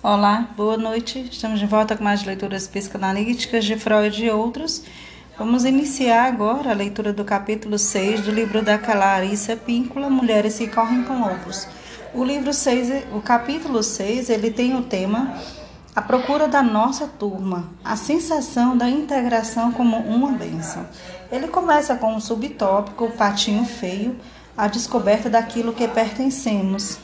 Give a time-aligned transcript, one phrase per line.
[0.00, 1.28] Olá, boa noite.
[1.28, 4.84] Estamos de volta com mais leituras psicanalíticas de Freud e outros.
[5.36, 10.68] Vamos iniciar agora a leitura do capítulo 6 do livro da Clarissa Píncula, Mulheres que
[10.68, 11.66] Correm com Lobos.
[12.14, 15.34] O livro 6, o capítulo 6, ele tem o tema
[15.96, 20.86] A Procura da Nossa Turma, a sensação da integração como uma bênção.
[21.30, 24.14] Ele começa com um subtópico, o patinho feio,
[24.56, 27.00] a descoberta daquilo que pertencemos,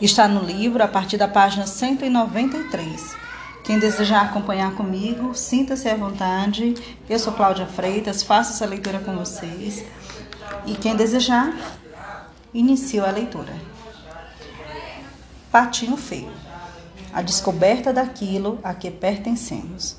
[0.00, 3.14] Está no livro a partir da página 193.
[3.62, 6.74] Quem desejar acompanhar comigo, sinta-se à vontade.
[7.06, 9.84] Eu sou Cláudia Freitas, faço essa leitura com vocês.
[10.64, 11.54] E quem desejar,
[12.54, 13.52] inicio a leitura.
[15.52, 16.32] Patinho feio.
[17.12, 19.98] A descoberta daquilo a que pertencemos.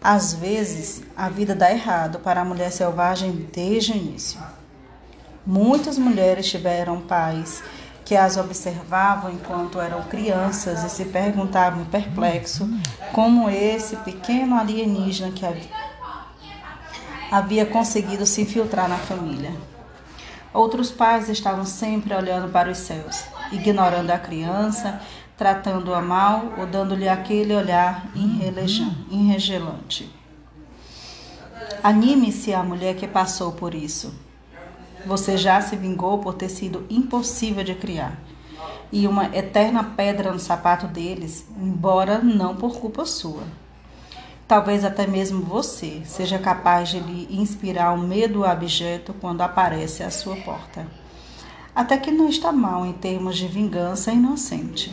[0.00, 4.40] Às vezes, a vida dá errado para a mulher selvagem desde o início.
[5.44, 7.64] Muitas mulheres tiveram pais
[8.08, 12.66] que as observavam enquanto eram crianças e se perguntavam perplexo
[13.12, 15.44] como esse pequeno alienígena que
[17.30, 19.52] havia conseguido se infiltrar na família.
[20.54, 25.02] Outros pais estavam sempre olhando para os céus, ignorando a criança,
[25.36, 28.06] tratando-a mal ou dando-lhe aquele olhar
[29.10, 30.10] enregelante.
[31.82, 34.27] Anime-se a mulher que passou por isso.
[35.06, 38.18] Você já se vingou por ter sido impossível de criar.
[38.90, 43.42] E uma eterna pedra no sapato deles, embora não por culpa sua.
[44.46, 50.10] Talvez até mesmo você seja capaz de lhe inspirar um medo abjeto quando aparece à
[50.10, 50.86] sua porta.
[51.74, 54.90] Até que não está mal em termos de vingança inocente.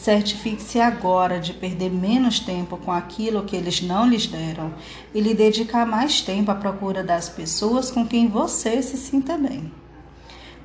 [0.00, 4.72] Certifique-se agora de perder menos tempo com aquilo que eles não lhes deram
[5.14, 9.70] e lhe dedicar mais tempo à procura das pessoas com quem você se sinta bem.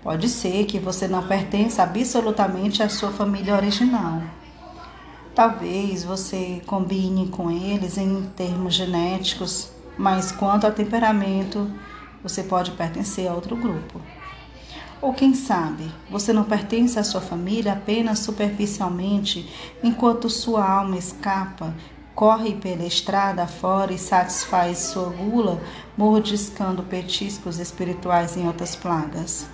[0.01, 4.23] Pode ser que você não pertença absolutamente à sua família original.
[5.35, 11.69] Talvez você combine com eles em termos genéticos, mas quanto ao temperamento,
[12.23, 13.99] você pode pertencer a outro grupo.
[15.05, 19.47] Ou quem sabe, você não pertence à sua família apenas superficialmente,
[19.83, 21.75] enquanto sua alma escapa,
[22.15, 25.61] corre pela estrada fora e satisfaz sua gula,
[25.95, 29.45] mordiscando petiscos espirituais em outras plagas.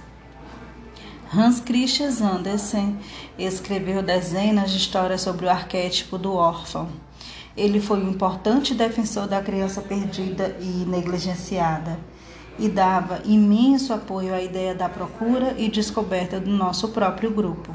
[1.35, 2.97] Hans Christian Andersen
[3.37, 6.87] escreveu dezenas de histórias sobre o arquétipo do órfão.
[7.57, 11.99] Ele foi um importante defensor da criança perdida e negligenciada
[12.61, 17.73] e dava imenso apoio à ideia da procura e descoberta do nosso próprio grupo.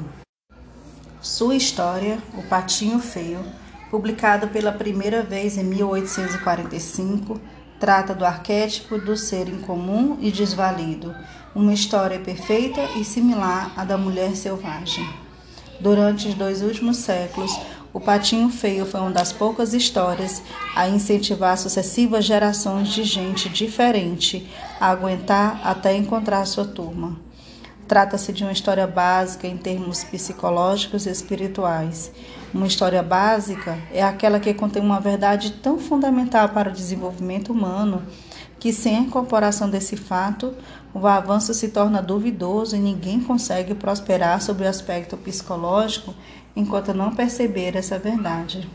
[1.19, 3.43] Sua história, O Patinho Feio,
[3.91, 7.37] publicado pela primeira vez em 1845,
[7.77, 11.13] trata do arquétipo do ser incomum e desvalido,
[11.53, 15.05] uma história perfeita e similar à da mulher selvagem.
[15.81, 17.51] Durante os dois últimos séculos,
[17.97, 20.43] o Patinho Feio foi uma das poucas histórias
[20.75, 24.47] a incentivar sucessivas gerações de gente diferente
[24.79, 27.19] a aguentar até encontrar sua turma.
[27.87, 32.11] Trata-se de uma história básica em termos psicológicos e espirituais.
[32.53, 38.03] Uma história básica é aquela que contém uma verdade tão fundamental para o desenvolvimento humano
[38.59, 40.53] que, sem a incorporação desse fato,
[40.93, 46.13] o avanço se torna duvidoso e ninguém consegue prosperar sobre o aspecto psicológico
[46.57, 48.67] enquanto não perceber essa verdade.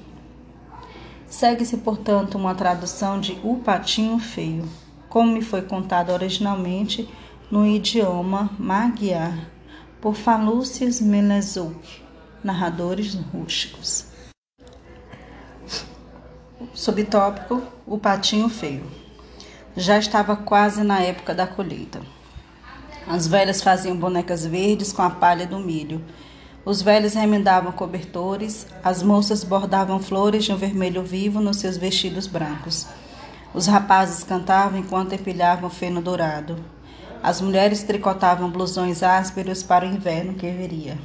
[1.26, 4.68] Segue-se, portanto, uma tradução de O Patinho Feio,
[5.08, 7.12] como me foi contado originalmente
[7.50, 9.36] no idioma Magyar,
[10.00, 11.76] por Falúcias Menezuk,
[12.44, 14.06] narradores rústicos.
[16.72, 18.88] Subtópico: O Patinho Feio.
[19.76, 22.00] Já estava quase na época da colheita.
[23.08, 26.00] As velhas faziam bonecas verdes com a palha do milho
[26.64, 32.28] os velhos remendavam cobertores, as moças bordavam flores de um vermelho vivo nos seus vestidos
[32.28, 32.86] brancos.
[33.52, 36.64] Os rapazes cantavam enquanto empilhavam feno dourado.
[37.20, 40.96] As mulheres tricotavam blusões ásperos para o inverno que viria.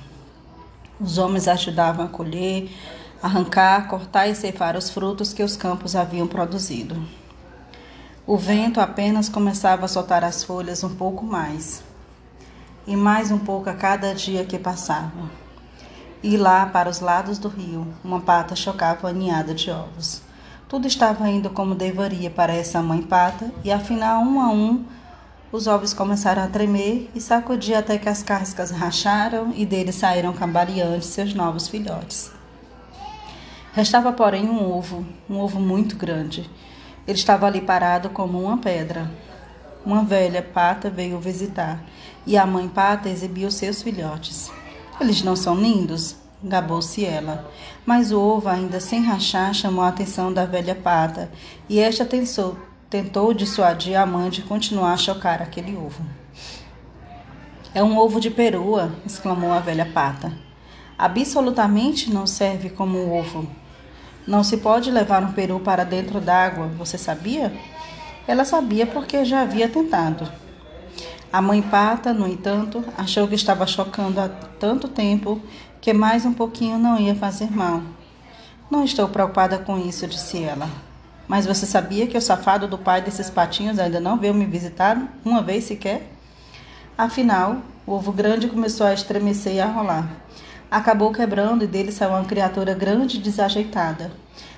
[1.00, 2.70] Os homens ajudavam a colher,
[3.22, 7.04] arrancar, cortar e ceifar os frutos que os campos haviam produzido.
[8.28, 11.84] O vento apenas começava a soltar as folhas um pouco mais,
[12.86, 15.47] e mais um pouco a cada dia que passava.
[16.24, 20.22] E lá, para os lados do rio, uma pata chocava a ninhada de ovos.
[20.68, 24.84] Tudo estava indo como deveria para essa mãe pata, e afinal, um a um,
[25.50, 30.34] os ovos começaram a tremer e sacudir até que as cascas racharam e deles saíram
[30.34, 32.32] cambaleantes seus novos filhotes.
[33.72, 36.50] Restava, porém, um ovo, um ovo muito grande.
[37.08, 39.10] Ele estava ali parado como uma pedra.
[39.86, 41.80] Uma velha pata veio visitar
[42.26, 44.52] e a mãe pata exibia os seus filhotes.
[45.00, 46.16] Eles não são lindos?
[46.44, 47.50] gabou-se ela.
[47.86, 51.32] Mas o ovo, ainda sem rachar, chamou a atenção da velha pata,
[51.70, 52.58] e esta tentou,
[52.90, 56.04] tentou dissuadir a mãe de continuar a chocar aquele ovo.
[57.74, 60.32] É um ovo de perua, exclamou a velha pata.
[60.98, 63.48] Absolutamente não serve como um ovo.
[64.26, 67.54] Não se pode levar um peru para dentro d'água, você sabia?
[68.28, 70.30] Ela sabia porque já havia tentado.
[71.32, 75.42] A mãe pata, no entanto, achou que estava chocando há tanto tempo
[75.82, 77.82] que mais um pouquinho não ia fazer mal.
[78.72, 80.70] Não estou preocupada com isso, disse ela.
[81.28, 84.98] Mas você sabia que o safado do pai desses patinhos ainda não veio me visitar
[85.26, 86.10] uma vez sequer?
[86.98, 90.10] Afinal, o ovo grande começou a estremecer e a rolar.
[90.72, 94.12] Acabou quebrando e dele saiu uma criatura grande e desajeitada.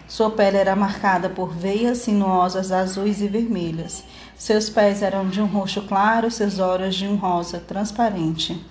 [0.08, 4.04] Sua pele era marcada por veias sinuosas azuis e vermelhas.
[4.40, 8.66] Seus pés eram de um roxo claro, seus olhos de um rosa transparente.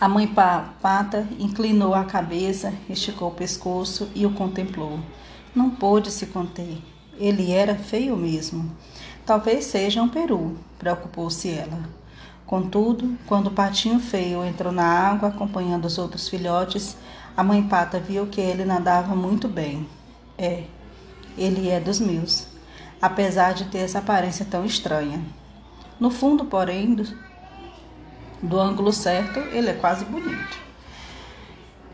[0.00, 4.98] A mãe pata inclinou a cabeça, esticou o pescoço e o contemplou.
[5.54, 6.76] Não pôde se conter.
[7.20, 8.68] Ele era feio mesmo.
[9.24, 11.78] Talvez seja um peru, preocupou-se ela.
[12.44, 16.96] Contudo, quando o patinho feio entrou na água acompanhando os outros filhotes,
[17.36, 19.88] a mãe pata viu que ele nadava muito bem.
[20.36, 20.64] É,
[21.38, 22.48] ele é dos meus,
[23.02, 25.20] apesar de ter essa aparência tão estranha.
[25.98, 27.04] No fundo, porém, do,
[28.40, 30.56] do ângulo certo, ele é quase bonito.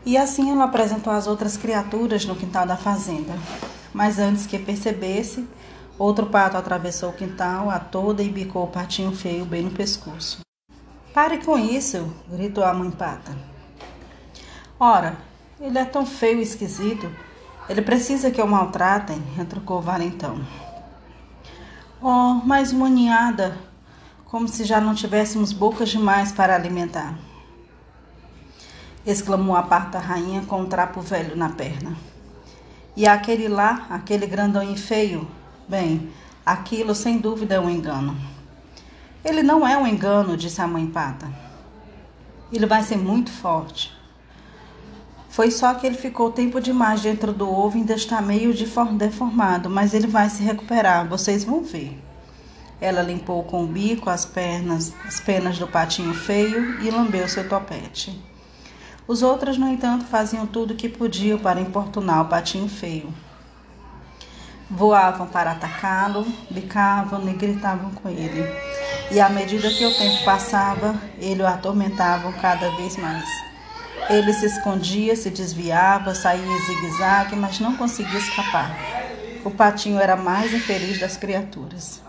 [0.05, 3.33] E assim ela apresentou as outras criaturas no quintal da fazenda.
[3.91, 5.47] Mas antes que percebesse,
[5.97, 10.41] outro pato atravessou o quintal a toda e bicou o patinho feio bem no pescoço.
[11.11, 13.35] Pare com isso, gritou a mãe pata.
[14.79, 15.17] Ora,
[15.59, 17.11] ele é tão feio e esquisito
[17.69, 20.39] ele precisa que eu maltratem, retrucou o valentão.
[22.01, 23.57] Oh, mais uma ninhada,
[24.23, 27.19] como se já não tivéssemos bocas demais para alimentar.
[29.05, 31.97] Exclamou a parta rainha com um trapo velho na perna.
[32.95, 35.29] E aquele lá, aquele grandão e feio,
[35.67, 36.09] bem,
[36.45, 38.15] aquilo sem dúvida é um engano.
[39.21, 41.29] Ele não é um engano, disse a mãe pata.
[42.49, 43.93] Ele vai ser muito forte.
[45.39, 48.53] Foi só que ele ficou tempo demais dentro do ovo e ainda está meio
[48.97, 51.97] deformado, mas ele vai se recuperar, vocês vão ver.
[52.81, 57.47] Ela limpou com o bico as pernas, as penas do patinho feio e lambeu seu
[57.47, 58.21] topete.
[59.07, 63.07] Os outros, no entanto, faziam tudo o que podiam para importunar o patinho feio.
[64.69, 68.43] Voavam para atacá-lo, bicavam e gritavam com ele.
[69.09, 73.48] E à medida que o tempo passava, ele o atormentavam cada vez mais.
[74.07, 78.75] Ele se escondia, se desviava, saía em zigue-zague, mas não conseguia escapar.
[79.43, 82.01] O patinho era mais infeliz das criaturas.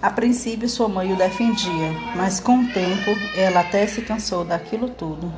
[0.00, 4.90] A princípio, sua mãe o defendia, mas com o tempo ela até se cansou daquilo
[4.90, 5.32] tudo.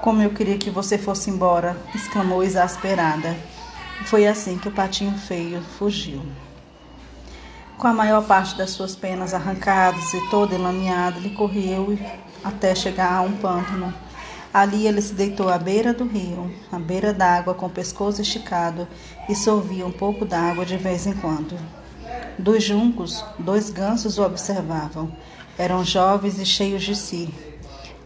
[0.00, 3.36] Como eu queria que você fosse embora, exclamou exasperada.
[4.06, 6.22] Foi assim que o patinho feio fugiu.
[7.76, 11.96] Com a maior parte das suas penas arrancadas e todo enlameado, ele correu
[12.42, 13.94] até chegar a um pântano
[14.58, 18.88] Ali ele se deitou à beira do rio, à beira d'água, com o pescoço esticado,
[19.28, 21.56] e sorvia um pouco d'água de vez em quando.
[22.36, 25.12] Dos juncos, dois gansos o observavam.
[25.56, 27.32] Eram jovens e cheios de si.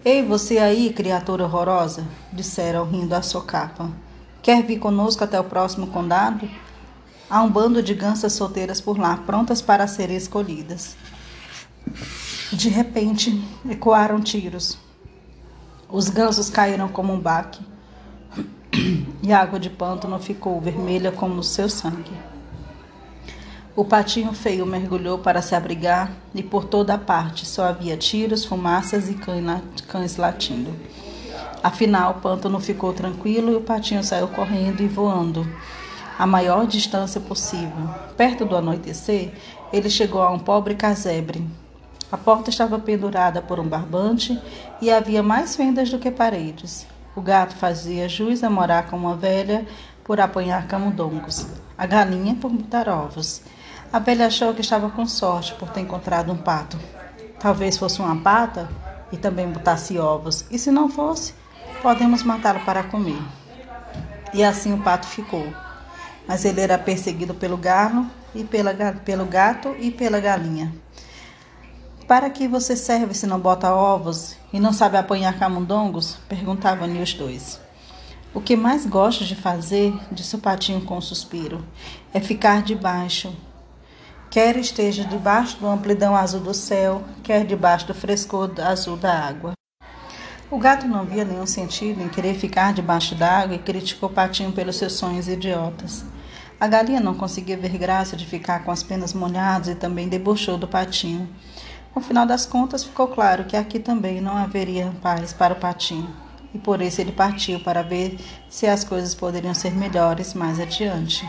[0.04, 3.90] Ei, você aí, criatura horrorosa, disseram rindo à socapa.
[4.42, 6.46] Quer vir conosco até o próximo condado?
[7.30, 10.96] Há um bando de gansas solteiras por lá, prontas para serem escolhidas.
[12.52, 14.76] De repente, ecoaram tiros.
[15.92, 17.60] Os gansos caíram como um baque
[19.22, 22.10] e a água de pântano ficou vermelha como o seu sangue.
[23.76, 29.10] O patinho feio mergulhou para se abrigar e por toda parte só havia tiros, fumaças
[29.10, 29.14] e
[29.86, 30.74] cães latindo.
[31.62, 35.46] Afinal, o pântano ficou tranquilo e o patinho saiu correndo e voando
[36.18, 37.90] a maior distância possível.
[38.16, 39.34] Perto do anoitecer,
[39.70, 41.46] ele chegou a um pobre casebre
[42.12, 44.38] a porta estava pendurada por um barbante
[44.82, 46.86] e havia mais fendas do que paredes.
[47.16, 49.66] O gato fazia jus a morar com uma velha
[50.04, 53.40] por apanhar camundongos, a galinha por botar ovos.
[53.90, 56.78] A velha achou que estava com sorte por ter encontrado um pato.
[57.40, 58.68] Talvez fosse uma pata
[59.10, 61.34] e também botasse ovos, e se não fosse,
[61.80, 63.22] podemos matá-lo para comer.
[64.34, 65.46] E assim o pato ficou.
[66.28, 70.72] Mas ele era perseguido pelo galo e pela, pelo gato e pela galinha.
[72.12, 76.18] Para que você serve se não bota ovos e não sabe apanhar camundongos?
[76.28, 77.58] Perguntavam-lhe os dois.
[78.34, 81.64] O que mais gosto de fazer, disse o patinho com um suspiro,
[82.12, 83.34] é ficar debaixo.
[84.30, 89.54] Quer esteja debaixo do amplidão azul do céu, quer debaixo do frescor azul da água.
[90.50, 94.52] O gato não via nenhum sentido em querer ficar debaixo d'água e criticou o patinho
[94.52, 96.04] pelos seus sonhos idiotas.
[96.60, 100.58] A galinha não conseguia ver graça de ficar com as penas molhadas e também debochou
[100.58, 101.26] do patinho.
[101.94, 106.08] No final das contas, ficou claro que aqui também não haveria paz para o patinho,
[106.54, 108.18] e por isso ele partiu para ver
[108.48, 111.28] se as coisas poderiam ser melhores mais adiante.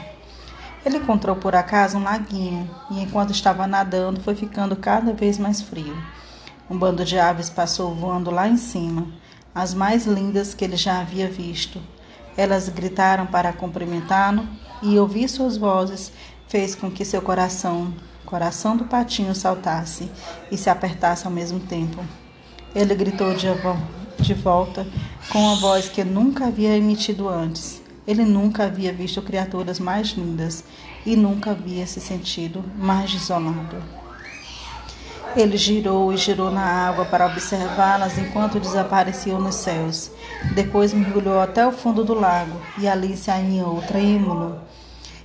[0.86, 5.62] Ele encontrou por acaso um laguinho e, enquanto estava nadando, foi ficando cada vez mais
[5.62, 5.96] frio.
[6.70, 9.08] Um bando de aves passou voando lá em cima,
[9.54, 11.80] as mais lindas que ele já havia visto.
[12.36, 14.48] Elas gritaram para cumprimentá-lo
[14.82, 16.12] e ouvir suas vozes
[16.48, 17.94] fez com que seu coração,
[18.34, 20.10] coração do patinho, saltasse
[20.52, 22.04] e se apertasse ao mesmo tempo.
[22.74, 23.46] Ele gritou de,
[24.18, 24.88] de volta
[25.32, 27.80] com uma voz que nunca havia emitido antes.
[28.08, 30.64] Ele nunca havia visto criaturas mais lindas
[31.06, 33.78] e nunca havia se sentido mais isolado.
[35.36, 40.10] Ele girou e girou na água para observá-las enquanto desapareciam nos céus.
[40.56, 44.60] Depois mergulhou até o fundo do lago e ali se aninhou, trêmulo.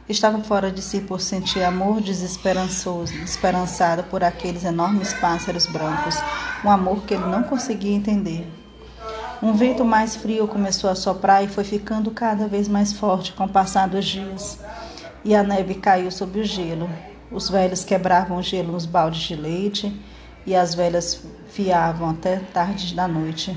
[0.09, 6.17] Estava fora de si por sentir amor desesperançoso, esperançado por aqueles enormes pássaros brancos,
[6.65, 8.51] um amor que ele não conseguia entender.
[9.43, 13.45] Um vento mais frio começou a soprar e foi ficando cada vez mais forte com
[13.45, 14.59] o passar dos dias.
[15.23, 16.89] E a neve caiu sobre o gelo,
[17.31, 19.95] os velhos quebravam o gelo nos baldes de leite
[20.47, 23.55] e as velhas fiavam até tarde da noite.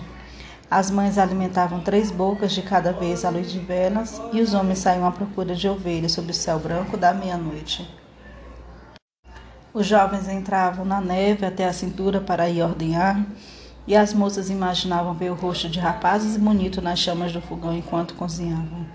[0.71, 4.79] As mães alimentavam três bocas de cada vez à luz de velas e os homens
[4.79, 7.93] saíam à procura de ovelhas sob o céu branco da meia-noite.
[9.73, 13.21] Os jovens entravam na neve até a cintura para ir ordenhar,
[13.85, 18.15] e as moças imaginavam ver o rosto de rapazes bonito nas chamas do fogão enquanto
[18.15, 18.85] cozinhavam.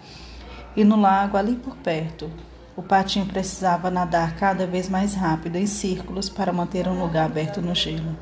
[0.75, 2.30] E no lago, ali por perto,
[2.75, 7.61] o patinho precisava nadar cada vez mais rápido em círculos para manter um lugar aberto
[7.61, 8.16] no gelo.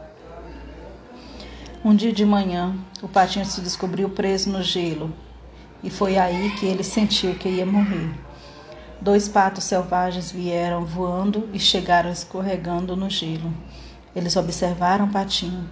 [1.85, 5.13] Um dia de manhã, o patinho se descobriu preso no gelo
[5.83, 8.11] e foi aí que ele sentiu que ia morrer.
[9.03, 13.53] Dois patos selvagens vieram voando e chegaram escorregando no gelo.
[14.17, 15.69] Eles observaram o patinho.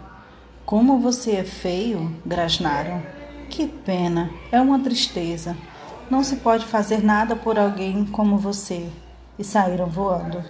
[0.67, 3.03] Como você é feio, grasnaram.
[3.49, 5.57] Que pena, é uma tristeza.
[6.11, 8.87] Não se pode fazer nada por alguém como você.
[9.39, 10.45] E saíram voando.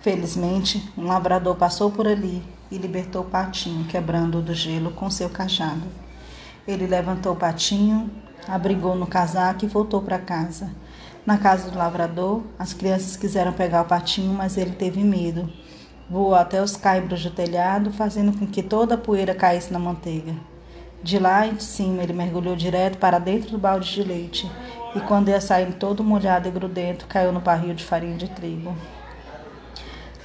[0.00, 5.28] Felizmente, um lavrador passou por ali e libertou o patinho, quebrando-o do gelo com seu
[5.28, 5.82] cajado.
[6.66, 8.10] Ele levantou o patinho,
[8.48, 10.70] abrigou no casaco e voltou para casa.
[11.26, 15.52] Na casa do lavrador, as crianças quiseram pegar o patinho, mas ele teve medo.
[16.08, 20.34] Voou até os caibros do telhado, fazendo com que toda a poeira caísse na manteiga.
[21.02, 24.50] De lá em cima, ele mergulhou direto para dentro do balde de leite
[24.96, 28.74] e, quando ia saindo todo molhado e grudento, caiu no barril de farinha de trigo.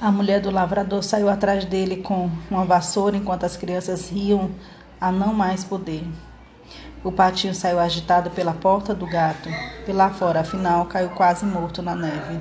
[0.00, 4.48] A mulher do lavrador saiu atrás dele com uma vassoura enquanto as crianças riam
[5.00, 6.06] a não mais poder.
[7.02, 9.48] O patinho saiu agitado pela porta do gato
[9.88, 12.40] e lá fora, afinal, caiu quase morto na neve.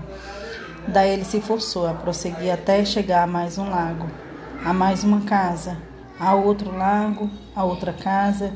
[0.88, 4.08] Daí ele se forçou a prosseguir até chegar a mais um lago,
[4.64, 5.78] a mais uma casa,
[6.20, 8.54] a outro lago, a outra casa,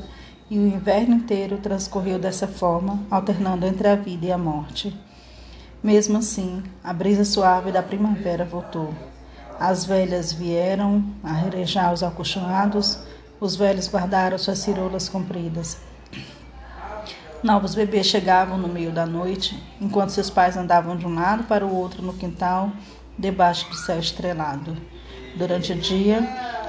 [0.48, 4.96] e o inverno inteiro transcorreu dessa forma, alternando entre a vida e a morte.
[5.82, 8.94] Mesmo assim, a brisa suave da primavera voltou.
[9.58, 13.00] As velhas vieram a rerejar os acolchoados,
[13.40, 15.78] os velhos guardaram suas cirolas compridas.
[17.42, 21.66] Novos bebês chegavam no meio da noite, enquanto seus pais andavam de um lado para
[21.66, 22.70] o outro no quintal,
[23.18, 24.76] debaixo do céu estrelado.
[25.36, 26.20] Durante o dia,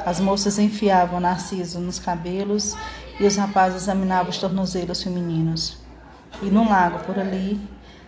[0.03, 2.75] as moças enfiavam narciso nos cabelos
[3.19, 5.77] e os rapazes examinavam os tornozelos femininos.
[6.41, 7.61] E no lago por ali,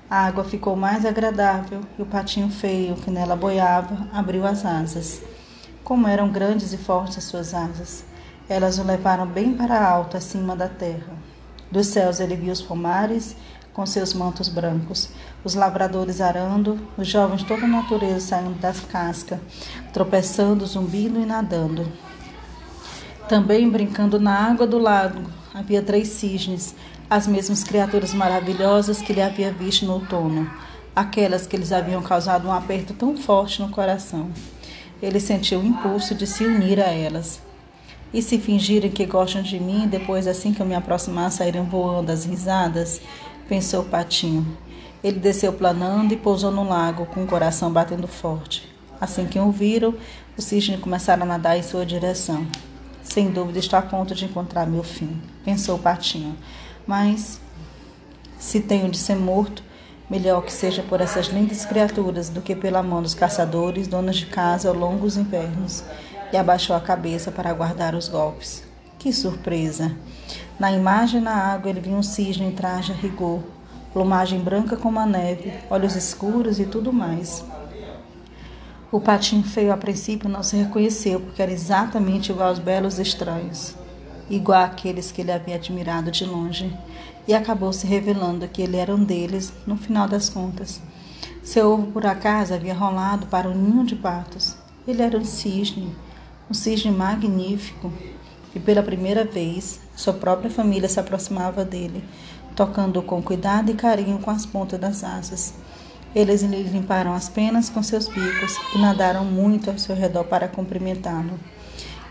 [0.09, 5.21] a água ficou mais agradável e o patinho feio que nela boiava abriu as asas.
[5.83, 8.05] Como eram grandes e fortes as suas asas,
[8.47, 11.13] elas o levaram bem para alto acima da terra.
[11.71, 13.35] Dos céus ele viu os pomares
[13.73, 15.09] com seus mantos brancos,
[15.43, 19.39] os lavradores arando, os jovens toda a natureza saindo das cascas,
[19.91, 21.91] tropeçando, zumbindo e nadando.
[23.27, 26.75] Também brincando na água do lago havia três cisnes,
[27.09, 30.49] as mesmas criaturas maravilhosas que ele havia visto no outono,
[30.95, 34.29] aquelas que lhes haviam causado um aperto tão forte no coração.
[35.01, 37.41] Ele sentiu o impulso de se unir a elas.
[38.13, 42.11] E se fingirem que gostam de mim, depois, assim que eu me aproximar, saírem voando
[42.11, 43.01] as risadas?
[43.47, 44.57] pensou o patinho.
[45.03, 48.67] Ele desceu planando e pousou no lago, com o coração batendo forte.
[48.99, 49.93] Assim que o viram,
[50.37, 52.47] os cisnes começaram a nadar em sua direção.
[53.03, 56.35] Sem dúvida estou a ponto de encontrar meu fim, pensou o patinho.
[56.87, 57.39] Mas,
[58.37, 59.63] se tenho de ser morto,
[60.09, 64.27] melhor que seja por essas lindas criaturas do que pela mão dos caçadores, donos de
[64.27, 65.83] casa ao longo invernos.
[66.31, 68.63] E abaixou a cabeça para aguardar os golpes.
[68.99, 69.95] Que surpresa!
[70.59, 73.43] Na imagem na água ele viu um cisne em traje a rigor,
[73.93, 77.43] plumagem branca como a neve, olhos escuros e tudo mais.
[78.91, 83.75] O patinho feio a princípio não se reconheceu, porque era exatamente igual aos belos estranhos,
[84.29, 86.75] igual àqueles que ele havia admirado de longe,
[87.27, 90.81] e acabou se revelando que ele era um deles no final das contas.
[91.43, 94.55] Seu ovo por acaso havia rolado para um ninho de patos.
[94.87, 95.95] Ele era um cisne,
[96.49, 97.91] um cisne magnífico,
[98.53, 102.03] e pela primeira vez sua própria família se aproximava dele,
[102.55, 105.53] tocando-o com cuidado e carinho com as pontas das asas.
[106.15, 110.47] Eles lhe limparam as penas com seus bicos e nadaram muito ao seu redor para
[110.47, 111.37] cumprimentá-lo.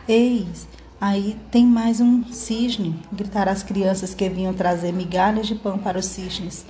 [0.07, 0.69] Eis,
[1.05, 5.99] aí tem mais um cisne, gritaram as crianças que vinham trazer migalhas de pão para
[5.99, 6.65] os cisnes.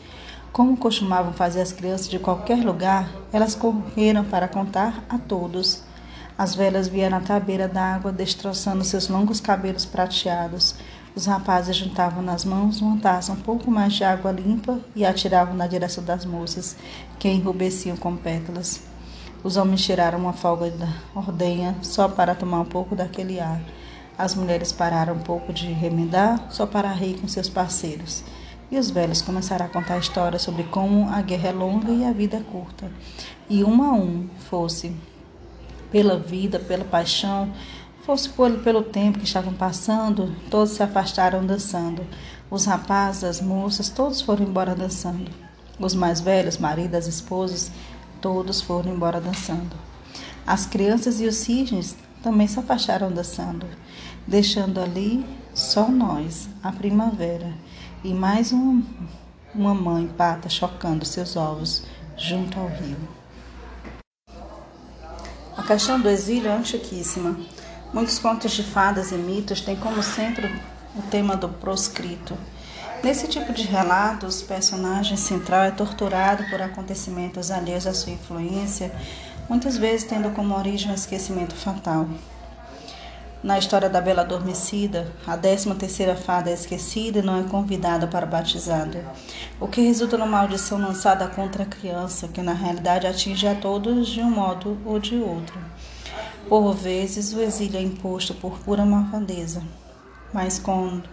[0.52, 5.84] Como costumavam fazer as crianças de qualquer lugar, elas correram para contar a todos.
[6.36, 10.74] As velhas vieram a beira da água, destroçando seus longos cabelos prateados.
[11.14, 15.54] Os rapazes juntavam nas mãos um taça um pouco mais de água limpa e atiravam
[15.54, 16.76] na direção das moças,
[17.20, 18.82] que enrubesciam com pétalas.
[19.44, 23.60] Os homens tiraram uma folga da ordenha só para tomar um pouco daquele ar.
[24.16, 28.22] As mulheres pararam um pouco de remendar só para rir com seus parceiros.
[28.70, 32.12] E os velhos começaram a contar histórias sobre como a guerra é longa e a
[32.12, 32.90] vida é curta.
[33.48, 34.94] E um a um, fosse
[35.90, 37.52] pela vida, pela paixão,
[38.04, 38.28] fosse
[38.62, 42.06] pelo tempo que estavam passando, todos se afastaram dançando.
[42.50, 45.30] Os rapazes, as moças, todos foram embora dançando.
[45.78, 47.70] Os mais velhos, maridos, as esposas,
[48.20, 49.76] todos foram embora dançando.
[50.46, 53.66] As crianças e os cisnes também se afastaram dançando,
[54.26, 57.52] deixando ali só nós, a primavera,
[58.02, 58.82] e mais uma,
[59.54, 61.84] uma mãe pata chocando seus ovos
[62.16, 62.96] junto ao rio.
[65.56, 67.38] A questão do exílio é antiquíssima.
[67.92, 70.48] Muitos contos de fadas e mitos têm como centro
[70.96, 72.36] o tema do proscrito.
[73.02, 78.92] Nesse tipo de relatos, o personagem central é torturado por acontecimentos alheios à sua influência,
[79.48, 82.08] muitas vezes tendo como origem um esquecimento fatal.
[83.44, 88.06] Na história da Bela Adormecida, a décima terceira fada é esquecida e não é convidada
[88.06, 88.96] para o batizado,
[89.60, 94.08] o que resulta numa maldição lançada contra a criança, que na realidade atinge a todos
[94.08, 95.58] de um modo ou de outro.
[96.48, 99.62] Por vezes, o exílio é imposto por pura malvadeza,
[100.32, 101.06] mas quando,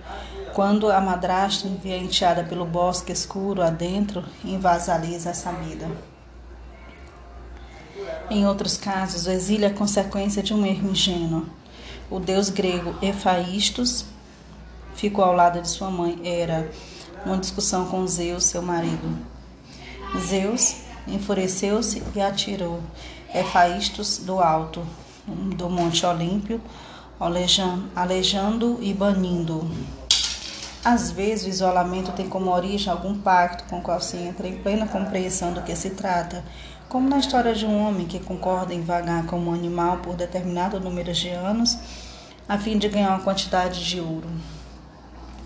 [0.54, 5.92] quando a madrasta envia a enteada pelo bosque escuro adentro, invasaliza a sabida.
[8.30, 11.60] Em outros casos, o exílio é consequência de um erro ingênuo.
[12.12, 14.04] O deus grego Efaístos
[14.96, 16.70] ficou ao lado de sua mãe Hera,
[17.26, 19.18] numa discussão com Zeus, seu marido.
[20.20, 22.82] Zeus enfureceu-se e atirou
[23.34, 24.86] Efaístos do alto,
[25.26, 26.60] do Monte Olímpio,
[27.96, 29.72] alejando e banindo.
[30.84, 34.58] Às vezes, o isolamento tem como origem algum pacto com o qual se entra em
[34.58, 36.44] plena compreensão do que se trata,
[36.92, 40.78] como na história de um homem que concorda em vagar como um animal por determinado
[40.78, 41.78] número de anos,
[42.50, 44.28] a fim de ganhar uma quantidade de ouro.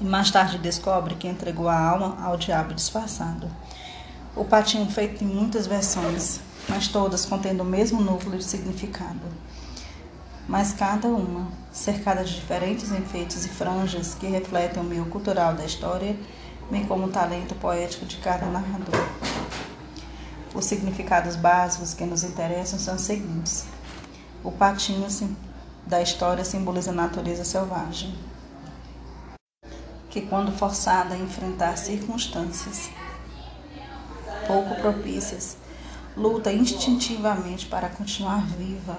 [0.02, 3.48] E mais tarde descobre que entregou a alma ao diabo disfarçado.
[4.36, 9.22] O patinho feito em muitas versões, mas todas contendo o mesmo núcleo de significado
[10.48, 15.66] mas cada uma cercada de diferentes enfeites e franjas que refletem o meio cultural da
[15.66, 16.16] história,
[16.70, 18.94] bem como o talento poético de cada narrador.
[20.56, 23.66] Os significados básicos que nos interessam são os seguintes:
[24.44, 25.08] o patinho
[25.86, 28.16] da história simboliza a natureza selvagem,
[30.10, 32.90] que, quando forçada a enfrentar circunstâncias
[34.48, 35.58] pouco propícias,
[36.16, 38.98] luta instintivamente para continuar viva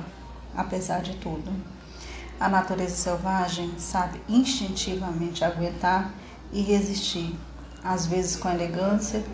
[0.57, 1.53] apesar de tudo.
[2.39, 6.13] A natureza selvagem sabe instintivamente aguentar
[6.53, 7.35] e resistir,
[7.83, 9.25] às vezes com elegância,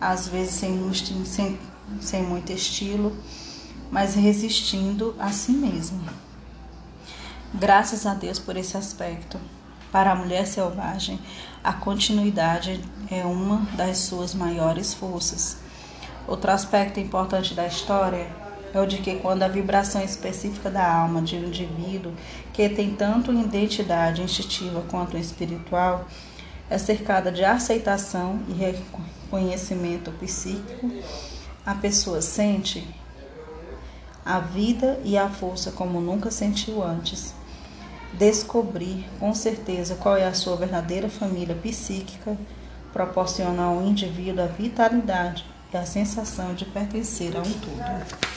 [0.00, 0.92] às vezes sem,
[1.24, 1.58] sem,
[2.00, 3.16] sem muito estilo,
[3.90, 6.02] mas resistindo a si mesmo.
[7.54, 9.38] Graças a Deus por esse aspecto.
[9.90, 11.20] Para a mulher selvagem,
[11.62, 15.58] a continuidade é uma das suas maiores forças.
[16.26, 18.26] Outro aspecto importante da história
[18.72, 22.14] é o de que quando a vibração específica da alma de um indivíduo,
[22.54, 26.06] que tem tanto identidade instintiva quanto espiritual,
[26.70, 30.90] é cercada de aceitação e reconhecimento psíquico,
[31.64, 32.86] a pessoa sente
[34.24, 37.34] a vida e a força como nunca sentiu antes.
[38.12, 42.36] Descobrir com certeza qual é a sua verdadeira família psíquica
[42.92, 48.32] proporciona ao indivíduo a vitalidade e a sensação de pertencer a um todo.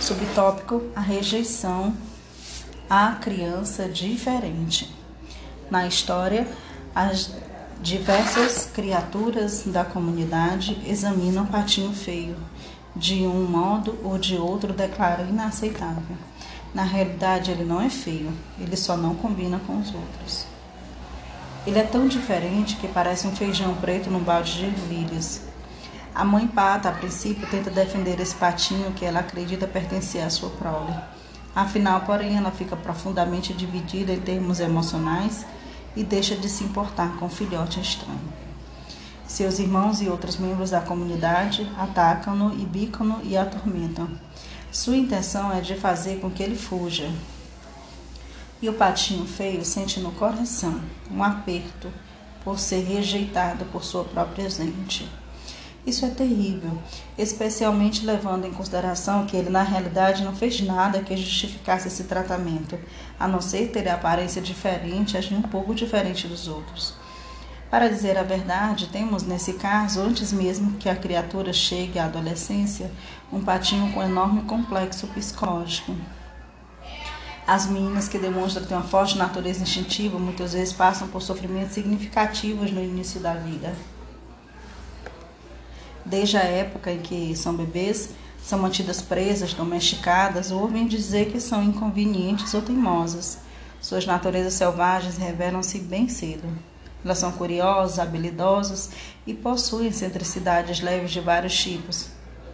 [0.00, 1.94] Subtópico: a rejeição
[2.88, 4.94] à criança diferente.
[5.70, 6.46] Na história,
[6.94, 7.32] as
[7.82, 12.36] diversas criaturas da comunidade examinam o patinho feio.
[12.96, 16.16] De um modo ou de outro, declaram inaceitável.
[16.72, 20.46] Na realidade, ele não é feio, ele só não combina com os outros.
[21.66, 25.42] Ele é tão diferente que parece um feijão preto num balde de ervilhas.
[26.14, 30.50] A mãe pata, a princípio, tenta defender esse patinho que ela acredita pertencer à sua
[30.50, 30.94] prole.
[31.54, 35.44] Afinal, porém, ela fica profundamente dividida em termos emocionais
[35.96, 38.32] e deixa de se importar com o filhote estranho.
[39.26, 44.08] Seus irmãos e outros membros da comunidade atacam-no bicam-no e atormentam.
[44.70, 47.10] Sua intenção é de fazer com que ele fuja.
[48.60, 50.80] E o patinho feio sente no coração
[51.10, 51.90] um aperto
[52.44, 55.08] por ser rejeitado por sua própria gente.
[55.86, 56.78] Isso é terrível,
[57.18, 62.78] especialmente levando em consideração que ele na realidade não fez nada que justificasse esse tratamento,
[63.20, 66.94] a não ser ter a aparência diferente, agir um pouco diferente dos outros.
[67.70, 72.90] Para dizer a verdade, temos nesse caso, antes mesmo que a criatura chegue à adolescência,
[73.30, 75.94] um patinho com enorme complexo psicológico.
[77.46, 82.70] As meninas que demonstram ter uma forte natureza instintiva muitas vezes passam por sofrimentos significativos
[82.70, 83.74] no início da vida.
[86.04, 88.10] Desde a época em que são bebês,
[88.42, 93.38] são mantidas presas, domesticadas, ou ouvem dizer que são inconvenientes ou teimosas.
[93.80, 96.46] Suas naturezas selvagens revelam-se bem cedo.
[97.02, 98.90] Elas são curiosas, habilidosas
[99.26, 102.08] e possuem excentricidades leves de vários tipos.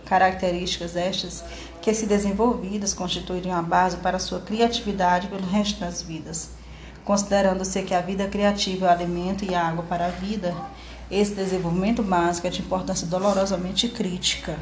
[0.06, 1.44] Características estas
[1.80, 6.50] que, se desenvolvidas, constituiriam a base para sua criatividade pelo resto das vidas.
[7.04, 10.54] Considerando-se que a vida criativa é o alimento e a água para a vida,
[11.10, 14.56] esse desenvolvimento básico é de importância dolorosamente crítica.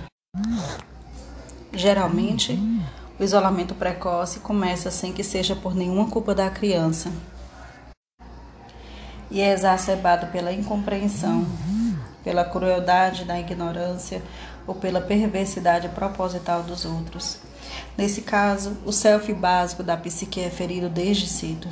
[1.72, 2.58] Geralmente,
[3.18, 7.12] o isolamento precoce começa sem que seja por nenhuma culpa da criança
[9.30, 11.46] e é exacerbado pela incompreensão,
[12.24, 14.22] pela crueldade da ignorância
[14.66, 17.38] ou pela perversidade proposital dos outros.
[17.96, 21.68] Nesse caso, o self básico da psique é ferido desde cedo.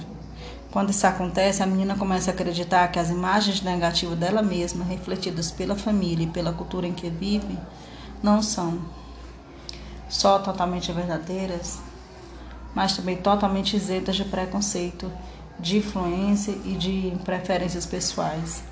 [0.71, 5.51] Quando isso acontece, a menina começa a acreditar que as imagens negativas dela mesma, refletidas
[5.51, 7.59] pela família e pela cultura em que vive,
[8.23, 8.81] não são
[10.09, 11.79] só totalmente verdadeiras,
[12.75, 15.11] mas também totalmente isentas de preconceito
[15.59, 18.63] de influência e de preferências pessoais.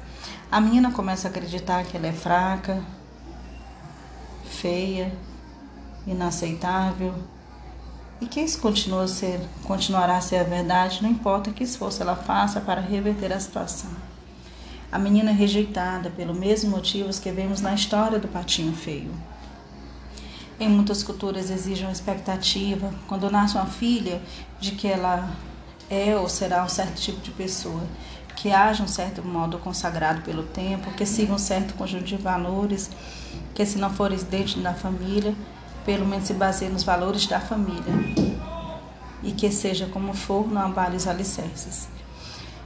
[0.50, 2.82] A menina começa a acreditar que ela é fraca,
[4.44, 5.12] feia,
[6.06, 7.14] inaceitável
[8.24, 12.02] e que isso continua a ser, continuará a ser a verdade, não importa que esforço
[12.02, 13.90] ela faça para reverter a situação.
[14.90, 19.10] A menina é rejeitada pelos mesmos motivos que vemos na história do patinho feio.
[20.58, 24.22] Em muitas culturas exige uma expectativa, quando nasce uma filha,
[24.58, 25.28] de que ela
[25.90, 27.82] é ou será um certo tipo de pessoa,
[28.36, 32.90] que haja um certo modo consagrado pelo tempo, que siga um certo conjunto de valores,
[33.54, 35.34] que se não for dentro da família,
[35.84, 37.94] pelo menos se baseie nos valores da família,
[39.22, 41.88] e que seja como for, não abale os alicerces.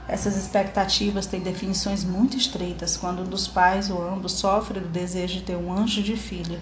[0.07, 5.35] Essas expectativas têm definições muito estreitas quando um dos pais ou ambos sofre do desejo
[5.35, 6.59] de ter um anjo de filha,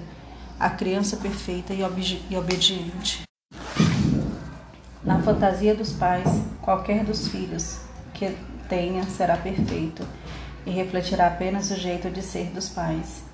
[0.59, 1.81] a criança perfeita e,
[2.35, 3.21] obediente.
[5.01, 6.27] Na fantasia dos pais,
[6.61, 7.79] qualquer dos filhos
[8.13, 8.35] que
[8.67, 10.05] tenha será perfeito
[10.65, 13.26] e refletirá apenas o jeito de ser dos pais.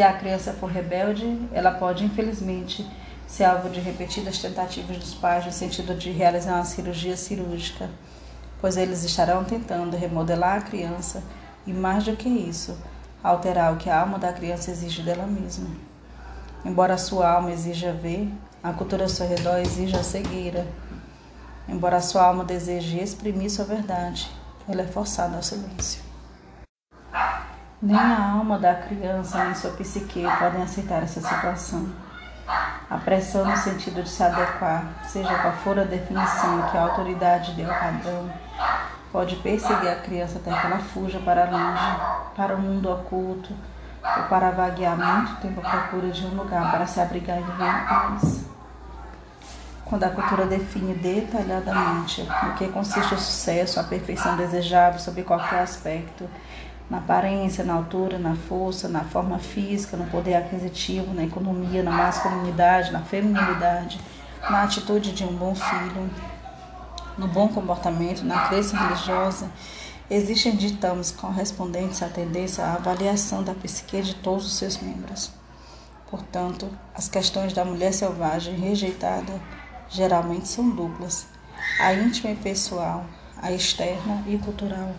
[0.00, 2.90] Se a criança for rebelde, ela pode, infelizmente,
[3.26, 7.90] ser alvo de repetidas tentativas dos pais no sentido de realizar uma cirurgia cirúrgica,
[8.62, 11.22] pois eles estarão tentando remodelar a criança
[11.66, 12.78] e, mais do que isso,
[13.22, 15.68] alterar o que a alma da criança exige dela mesma.
[16.64, 18.32] Embora a sua alma exija ver,
[18.62, 20.66] a cultura ao seu redor exige a cegueira.
[21.68, 24.30] Embora a sua alma deseje exprimir sua verdade,
[24.66, 26.08] ela é forçada ao silêncio.
[27.82, 31.88] Nem a alma da criança nem sua psique podem aceitar essa situação.
[32.90, 37.52] A pressão no sentido de se adequar, seja qual for a definição que a autoridade
[37.52, 38.30] deu ao padrão,
[39.10, 42.00] pode perseguir a criança até que ela fuja para longe,
[42.36, 43.54] para o mundo oculto,
[44.04, 47.64] ou para vaguear muito tempo à procura de um lugar para se abrigar e viver
[47.64, 48.50] em paz
[49.90, 55.58] quando a cultura define detalhadamente o que consiste o sucesso, a perfeição desejável sob qualquer
[55.58, 56.30] aspecto,
[56.90, 61.92] na aparência, na altura, na força, na forma física, no poder aquisitivo, na economia, na
[61.92, 64.00] masculinidade, na feminilidade,
[64.50, 66.10] na atitude de um bom filho,
[67.16, 69.48] no bom comportamento, na crença religiosa,
[70.10, 75.30] existem ditames correspondentes à tendência à avaliação da psique de todos os seus membros.
[76.10, 79.40] Portanto, as questões da mulher selvagem rejeitada
[79.88, 81.26] geralmente são duplas:
[81.78, 83.04] a íntima e pessoal,
[83.40, 84.92] a externa e cultural.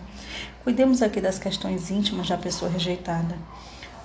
[0.64, 3.36] Cuidemos aqui das questões íntimas da pessoa rejeitada,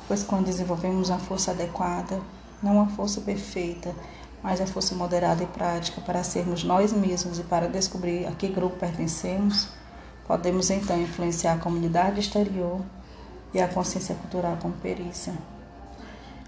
[0.07, 2.19] pois quando desenvolvemos a força adequada,
[2.63, 3.93] não a força perfeita,
[4.41, 8.47] mas a força moderada e prática para sermos nós mesmos e para descobrir a que
[8.47, 9.67] grupo pertencemos,
[10.27, 12.81] podemos então influenciar a comunidade exterior
[13.53, 15.35] e a consciência cultural com perícia.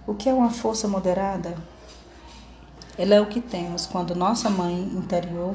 [0.08, 1.56] O que é uma força moderada?
[2.98, 5.54] Ela é o que temos quando nossa mãe interior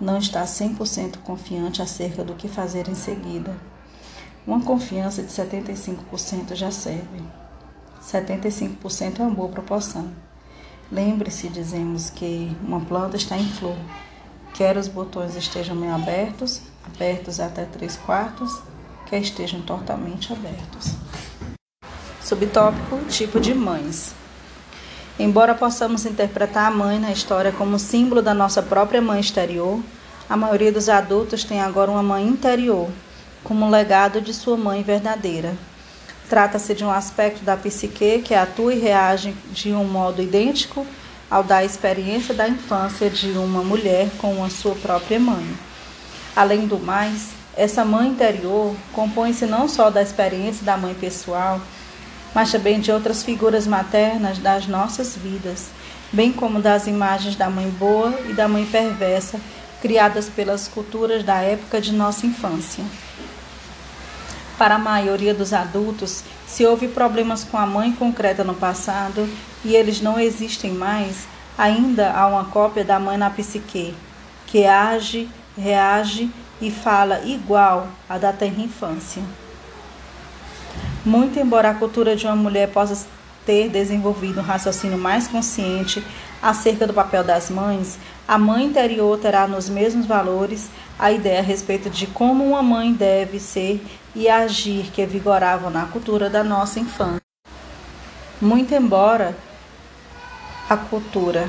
[0.00, 3.75] não está 100% confiante acerca do que fazer em seguida.
[4.46, 7.20] Uma confiança de 75% já serve.
[8.00, 10.08] 75% é uma boa proporção.
[10.90, 13.76] Lembre-se, dizemos que uma planta está em flor.
[14.54, 18.62] Quer os botões estejam meio abertos, abertos até 3 quartos,
[19.06, 20.92] quer estejam totalmente abertos.
[22.22, 24.14] Subtópico: tipo de mães.
[25.18, 29.82] Embora possamos interpretar a mãe na história como símbolo da nossa própria mãe exterior,
[30.28, 32.88] a maioria dos adultos tem agora uma mãe interior,
[33.46, 35.54] como legado de sua mãe verdadeira.
[36.28, 40.84] Trata-se de um aspecto da psique que atua e reage de um modo idêntico
[41.30, 45.46] ao da experiência da infância de uma mulher com a sua própria mãe.
[46.34, 51.60] Além do mais, essa mãe interior compõe-se não só da experiência da mãe pessoal,
[52.34, 55.68] mas também de outras figuras maternas das nossas vidas,
[56.12, 59.40] bem como das imagens da mãe boa e da mãe perversa
[59.80, 62.82] criadas pelas culturas da época de nossa infância.
[64.58, 69.28] Para a maioria dos adultos, se houve problemas com a mãe concreta no passado
[69.62, 71.26] e eles não existem mais,
[71.58, 73.94] ainda há uma cópia da mãe na psique,
[74.46, 79.22] que age, reage e fala igual à da tenra infância.
[81.04, 83.06] Muito embora a cultura de uma mulher possa
[83.44, 86.02] ter desenvolvido um raciocínio mais consciente
[86.42, 91.42] acerca do papel das mães, a mãe interior terá nos mesmos valores a ideia a
[91.42, 93.84] respeito de como uma mãe deve ser
[94.16, 97.20] e agir que vigoravam na cultura da nossa infância.
[98.40, 99.36] Muito embora
[100.70, 101.46] a cultura.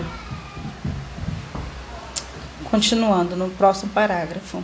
[2.69, 4.61] Continuando no próximo parágrafo.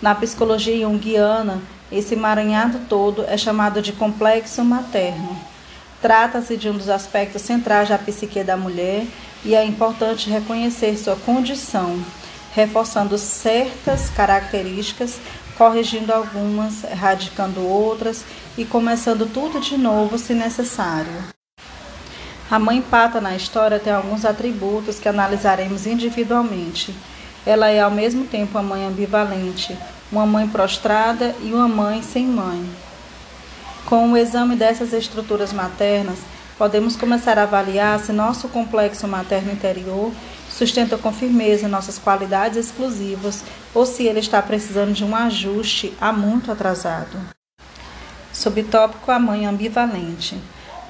[0.00, 1.60] Na psicologia junguiana,
[1.92, 5.38] esse emaranhado todo é chamado de complexo materno.
[6.00, 9.06] Trata-se de um dos aspectos centrais da psique da mulher
[9.44, 12.02] e é importante reconhecer sua condição,
[12.54, 15.20] reforçando certas características,
[15.56, 18.24] corrigindo algumas, erradicando outras
[18.56, 21.36] e começando tudo de novo se necessário.
[22.50, 26.94] A mãe pata na história tem alguns atributos que analisaremos individualmente.
[27.44, 29.76] Ela é ao mesmo tempo uma mãe ambivalente,
[30.12, 32.64] uma mãe prostrada e uma mãe sem mãe.
[33.84, 36.18] Com o exame dessas estruturas maternas,
[36.56, 40.12] podemos começar a avaliar se nosso complexo materno interior
[40.56, 46.12] sustenta com firmeza nossas qualidades exclusivas ou se ele está precisando de um ajuste há
[46.12, 47.18] muito atrasado.
[48.32, 50.40] Subtópico A Mãe Ambivalente.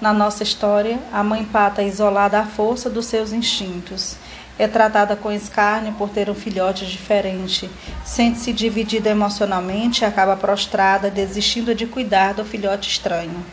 [0.00, 4.16] Na nossa história, a mãe pata é isolada à força dos seus instintos
[4.59, 7.68] é tratada com escárnio por ter um filhote diferente,
[8.05, 13.44] sente-se dividida emocionalmente e acaba prostrada, desistindo de cuidar do filhote estranho.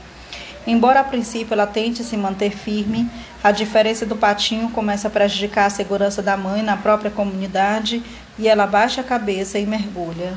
[0.66, 3.10] Embora a princípio ela tente se manter firme,
[3.44, 8.02] a diferença do patinho começa a prejudicar a segurança da mãe na própria comunidade
[8.40, 10.34] e ela baixa a cabeça e mergulha.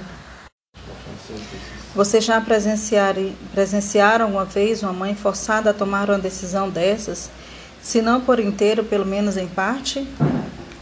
[1.94, 7.30] Vocês já presenciaram, uma vez uma mãe forçada a tomar uma decisão dessas,
[7.80, 10.04] se não por inteiro, pelo menos em parte?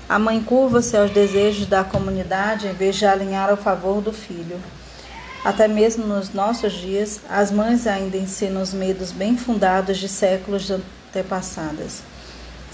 [0.09, 4.59] A mãe curva-se aos desejos da comunidade em vez de alinhar ao favor do filho.
[5.45, 10.71] Até mesmo nos nossos dias, as mães ainda ensinam os medos bem fundados de séculos
[10.71, 12.03] antepassadas.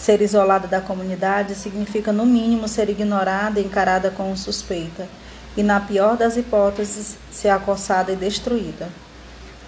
[0.00, 5.06] Ser isolada da comunidade significa, no mínimo, ser ignorada e encarada como suspeita,
[5.54, 8.88] e, na pior das hipóteses, ser acossada e destruída.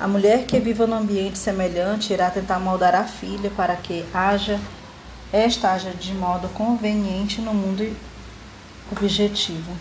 [0.00, 4.58] A mulher que viva num ambiente semelhante irá tentar moldar a filha para que haja
[5.30, 7.94] esta haja de modo conveniente no mundo
[8.90, 9.76] objetivo.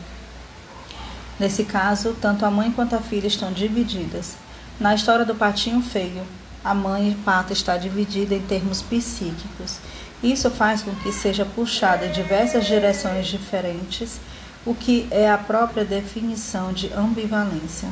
[1.40, 4.36] Nesse caso, tanto a mãe quanto a filha estão divididas.
[4.78, 6.24] Na história do patinho feio,
[6.64, 9.80] a mãe pata está dividida em termos psíquicos.
[10.24, 14.20] Isso faz com que seja puxada em diversas direções diferentes,
[14.66, 17.90] o que é a própria definição de ambivalência.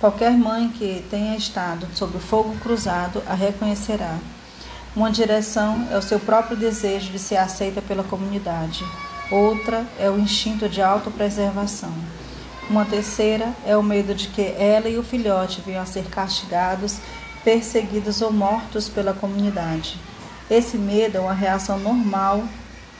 [0.00, 4.18] Qualquer mãe que tenha estado sob o fogo cruzado a reconhecerá.
[4.96, 8.84] Uma direção é o seu próprio desejo de ser aceita pela comunidade.
[9.30, 11.92] Outra é o instinto de autopreservação.
[12.68, 16.98] Uma terceira é o medo de que ela e o filhote venham a ser castigados,
[17.44, 19.96] perseguidos ou mortos pela comunidade.
[20.50, 22.42] Esse medo é uma reação normal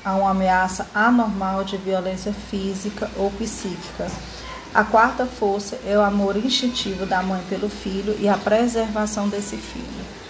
[0.05, 4.07] a uma ameaça anormal de violência física ou psíquica.
[4.73, 9.57] A quarta força é o amor instintivo da mãe pelo filho e a preservação desse
[9.57, 10.21] filho.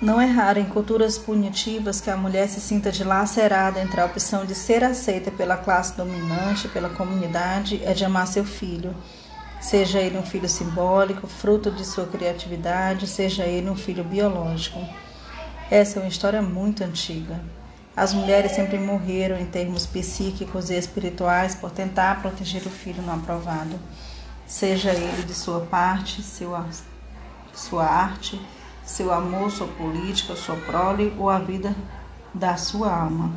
[0.00, 4.46] Não é raro em culturas punitivas que a mulher se sinta dilacerada entre a opção
[4.46, 8.94] de ser aceita pela classe dominante, pela comunidade, é de amar seu filho.
[9.60, 14.78] Seja ele um filho simbólico, fruto de sua criatividade, seja ele um filho biológico.
[15.70, 17.40] Essa é uma história muito antiga.
[17.96, 23.14] As mulheres sempre morreram em termos psíquicos e espirituais por tentar proteger o filho não
[23.14, 23.78] aprovado,
[24.46, 26.56] seja ele de sua parte, seu,
[27.52, 28.40] sua arte,
[28.84, 31.74] seu amor, sua política, sua prole ou a vida
[32.32, 33.36] da sua alma.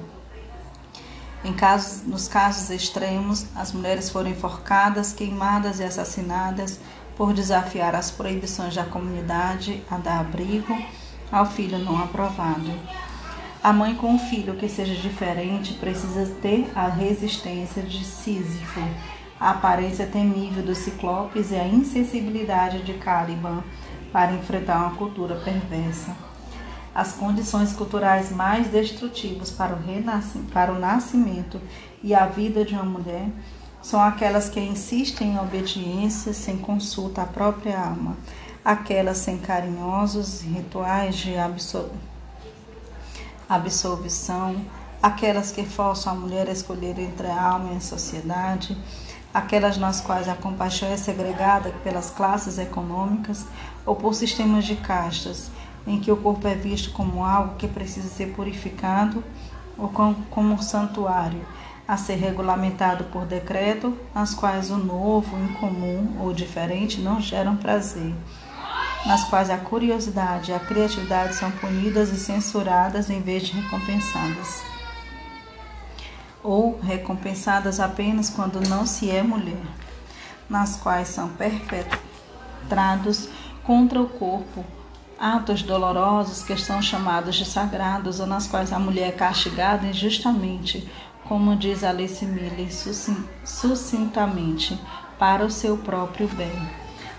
[1.58, 6.80] Casos, nos casos extremos, as mulheres foram enforcadas, queimadas e assassinadas
[7.16, 10.76] por desafiar as proibições da comunidade a dar abrigo
[11.32, 12.72] ao filho não aprovado.
[13.64, 18.82] A mãe com um filho que seja diferente precisa ter a resistência de Sísifo,
[19.40, 23.64] a aparência temível dos ciclopes e a insensibilidade de Caliban
[24.12, 26.16] para enfrentar uma cultura perversa.
[26.94, 31.60] As condições culturais mais destrutivas para o, para o nascimento
[32.02, 33.28] e a vida de uma mulher
[33.82, 38.16] são aquelas que insistem em obediência sem consulta à própria alma,
[38.66, 41.92] aquelas sem carinhosos rituais de absol
[43.48, 44.56] absolvição,
[45.04, 48.76] aquelas que forçam a mulher a escolher entre a alma e a sociedade,
[49.32, 53.46] aquelas nas quais a compaixão é segregada pelas classes econômicas
[53.86, 55.52] ou por sistemas de castas,
[55.86, 59.24] em que o corpo é visto como algo que precisa ser purificado
[59.78, 61.46] ou como um santuário
[61.88, 68.12] a ser regulamentado por decreto, as quais o novo, incomum ou diferente não geram prazer,
[69.06, 74.64] nas quais a curiosidade e a criatividade são punidas e censuradas em vez de recompensadas.
[76.44, 79.62] Ou recompensadas apenas quando não se é mulher,
[80.50, 83.30] nas quais são perpetrados
[83.64, 84.66] contra o corpo
[85.20, 90.90] atos dolorosos que são chamados de sagrados ou nas quais a mulher é castigada injustamente,
[91.24, 92.70] como diz Alice Miller
[93.44, 94.80] sucintamente,
[95.18, 96.52] para o seu próprio bem,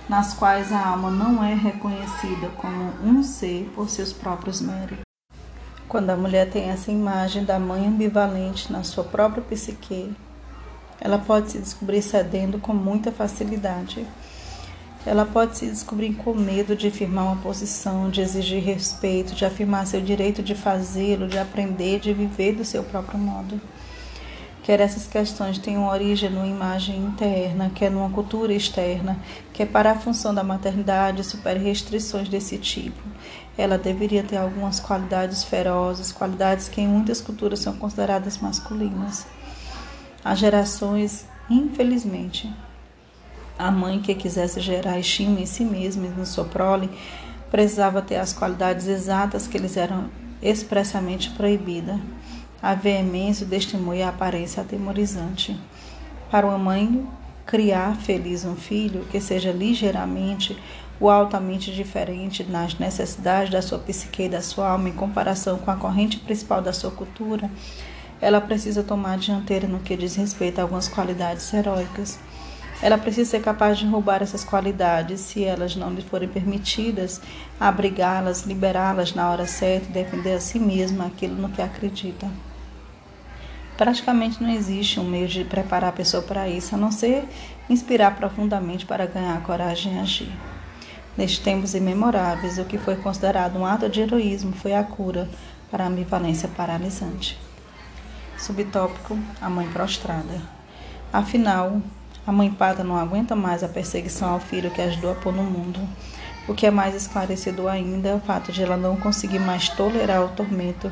[0.09, 5.05] nas quais a alma não é reconhecida como um ser por seus próprios méritos.
[5.89, 10.15] Quando a mulher tem essa imagem da mãe ambivalente na sua própria psique,
[11.01, 14.07] ela pode se descobrir cedendo com muita facilidade.
[15.05, 19.87] Ela pode se descobrir com medo de firmar uma posição, de exigir respeito, de afirmar
[19.87, 23.61] seu direito de fazê-lo, de aprender, de viver do seu próprio modo.
[24.67, 29.17] Quer essas questões tenham origem numa imagem interna, quer numa cultura externa,
[29.53, 33.01] quer para a função da maternidade supere restrições desse tipo
[33.59, 39.27] ela deveria ter algumas qualidades ferozes, qualidades que em muitas culturas são consideradas masculinas.
[40.23, 42.53] As gerações, infelizmente,
[43.59, 46.91] a mãe que quisesse gerar estima em si mesma e no seu prole
[47.51, 50.11] precisava ter as qualidades exatas que lhes eram
[50.43, 51.99] expressamente proibidas.
[52.63, 55.59] A veemência, o destemor e a aparência atemorizante.
[56.31, 57.07] Para uma mãe
[57.45, 60.57] criar feliz um filho que seja ligeiramente
[60.99, 65.71] o altamente diferente nas necessidades da sua psique e da sua alma em comparação com
[65.71, 67.51] a corrente principal da sua cultura,
[68.21, 72.19] ela precisa tomar a dianteira no que diz respeito a algumas qualidades heróicas.
[72.83, 77.21] Ela precisa ser capaz de roubar essas qualidades, se elas não lhe forem permitidas,
[77.59, 82.31] abrigá-las, liberá-las na hora certa e defender a si mesma aquilo no que acredita.
[83.77, 87.25] Praticamente não existe um meio de preparar a pessoa para isso, a não ser
[87.69, 90.33] inspirar profundamente para ganhar coragem e agir.
[91.17, 95.29] Nestes tempos imemoráveis, o que foi considerado um ato de heroísmo foi a cura
[95.71, 97.39] para a ambivalência paralisante.
[98.39, 100.43] Subtópico: A mãe prostrada.
[101.11, 101.81] Afinal,
[102.27, 105.45] a mãe pata não aguenta mais a perseguição ao filho que ajudou a pôr no
[105.45, 105.79] mundo.
[106.49, 110.25] O que é mais esclarecedor ainda é o fato de ela não conseguir mais tolerar
[110.25, 110.91] o tormento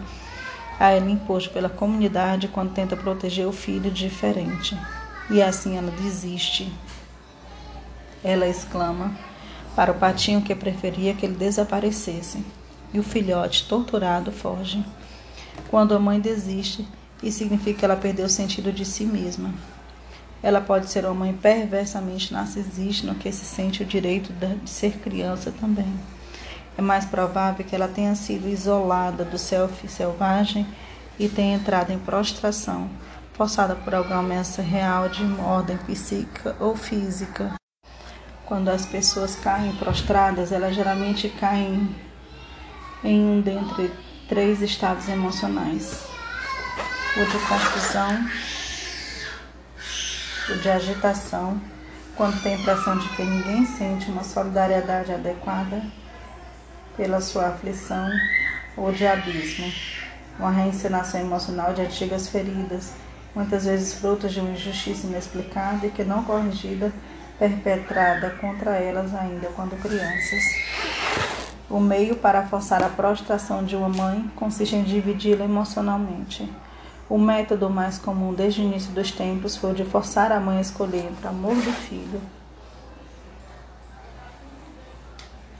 [0.78, 4.78] a ela imposto pela comunidade quando tenta proteger o filho diferente.
[5.28, 6.72] E assim ela desiste.
[8.22, 9.12] Ela exclama:
[9.74, 12.44] para o patinho que preferia que ele desaparecesse.
[12.92, 14.84] E o filhote, torturado, foge.
[15.68, 16.86] Quando a mãe desiste,
[17.20, 19.52] isso significa que ela perdeu o sentido de si mesma.
[20.44, 24.98] Ela pode ser uma mãe perversamente narcisista no que se sente o direito de ser
[24.98, 25.90] criança também.
[26.76, 30.66] É mais provável que ela tenha sido isolada do self selvagem
[31.18, 32.90] e tenha entrado em prostração,
[33.32, 37.54] forçada por alguma ameaça real de ordem psíquica ou física.
[38.44, 41.88] Quando as pessoas caem prostradas, elas geralmente caem
[43.02, 43.90] em um dentre
[44.28, 46.04] três estados emocionais:
[47.16, 48.28] o de confusão,
[50.60, 51.60] de agitação,
[52.16, 55.82] quando tem a impressão de que ninguém sente uma solidariedade adequada
[56.96, 58.08] pela sua aflição,
[58.76, 59.72] ou de abismo,
[60.38, 62.92] uma reencenação emocional de antigas feridas,
[63.34, 66.92] muitas vezes frutos de uma injustiça inexplicada e que não corrigida,
[67.38, 70.42] perpetrada contra elas ainda quando crianças.
[71.68, 76.48] O meio para forçar a prostração de uma mãe consiste em dividi-la emocionalmente.
[77.08, 80.58] O método mais comum desde o início dos tempos foi o de forçar a mãe
[80.58, 82.20] a escolher entre o amor do filho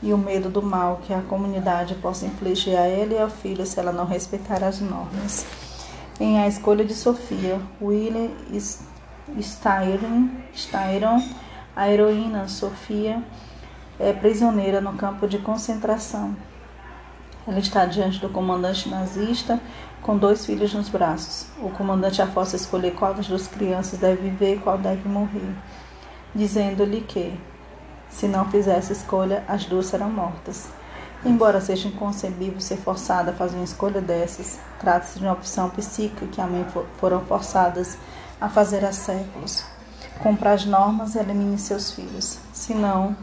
[0.03, 3.65] e o medo do mal que a comunidade possa infligir a ela e ao filho
[3.65, 5.47] se ela não respeitar as normas.
[6.21, 8.31] Em A Escolha de Sofia, William
[9.39, 11.23] Styron, Styron
[11.77, 13.21] a heroína Sofia
[13.99, 16.37] é prisioneira no campo de concentração.
[17.47, 19.61] Ela está diante do comandante nazista
[20.05, 21.47] com dois filhos nos braços.
[21.59, 25.57] O comandante a força escolher qual das duas crianças deve viver e qual deve morrer,
[26.35, 27.35] dizendo-lhe que,
[28.11, 30.69] se não fizesse escolha, as duas serão mortas.
[31.25, 36.27] Embora seja inconcebível ser forçada a fazer uma escolha dessas, trata-se de uma opção psíquica
[36.27, 36.67] que a mãe
[36.99, 37.97] foram forçadas
[38.39, 39.65] a fazer há séculos.
[40.23, 42.39] Comprar as normas e elimine seus filhos.
[42.53, 43.17] Se não,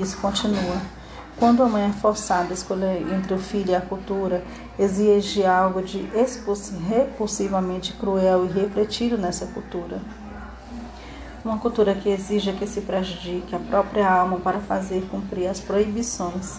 [0.00, 0.99] isso continua.
[1.40, 4.44] Quando a mãe é forçada a escolher entre o filho e a cultura,
[4.78, 6.06] exige algo de
[6.86, 10.02] repulsivamente cruel e refletido nessa cultura.
[11.42, 16.58] Uma cultura que exija que se prejudique a própria alma para fazer cumprir as proibições.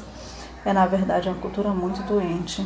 [0.65, 2.65] É, na verdade, uma cultura muito doente.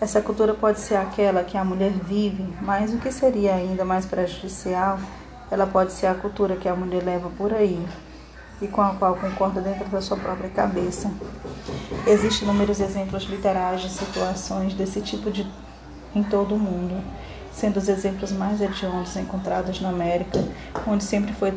[0.00, 4.06] Essa cultura pode ser aquela que a mulher vive, mas o que seria ainda mais
[4.06, 4.98] prejudicial,
[5.50, 7.86] ela pode ser a cultura que a mulher leva por aí,
[8.62, 11.10] e com a qual concorda dentro da sua própria cabeça.
[12.06, 15.46] Existem inúmeros exemplos literários de situações desse tipo de,
[16.14, 17.02] em todo o mundo,
[17.52, 20.42] sendo os exemplos mais hediondos encontrados na América,
[20.86, 21.52] onde sempre foi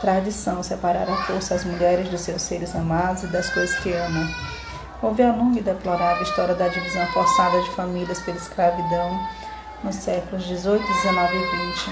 [0.00, 4.28] tradição separar a força as mulheres dos seus seres amados e das coisas que amam.
[5.02, 9.20] Houve a longa e deplorável história da divisão forçada de famílias pela escravidão
[9.82, 11.90] nos séculos 18, 19 e 20.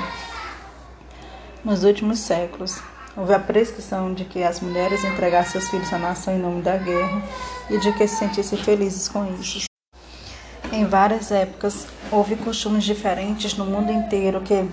[1.64, 2.80] Nos últimos séculos,
[3.14, 6.78] Houve a prescrição de que as mulheres entregassem seus filhos à nação em nome da
[6.78, 7.22] guerra
[7.68, 9.66] e de que se sentissem felizes com isso.
[10.72, 14.66] Em várias épocas, houve costumes diferentes no mundo inteiro que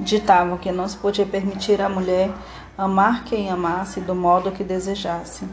[0.00, 2.30] ditavam que não se podia permitir à mulher
[2.76, 5.44] amar quem amasse do modo que desejasse.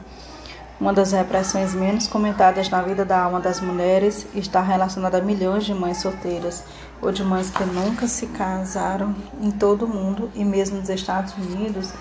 [0.80, 5.66] Uma das repressões menos comentadas na vida da alma das mulheres está relacionada a milhões
[5.66, 6.64] de mães solteiras
[7.04, 11.34] ou de mães que nunca se casaram em todo o mundo e mesmo nos Estados
[11.34, 11.92] Unidos,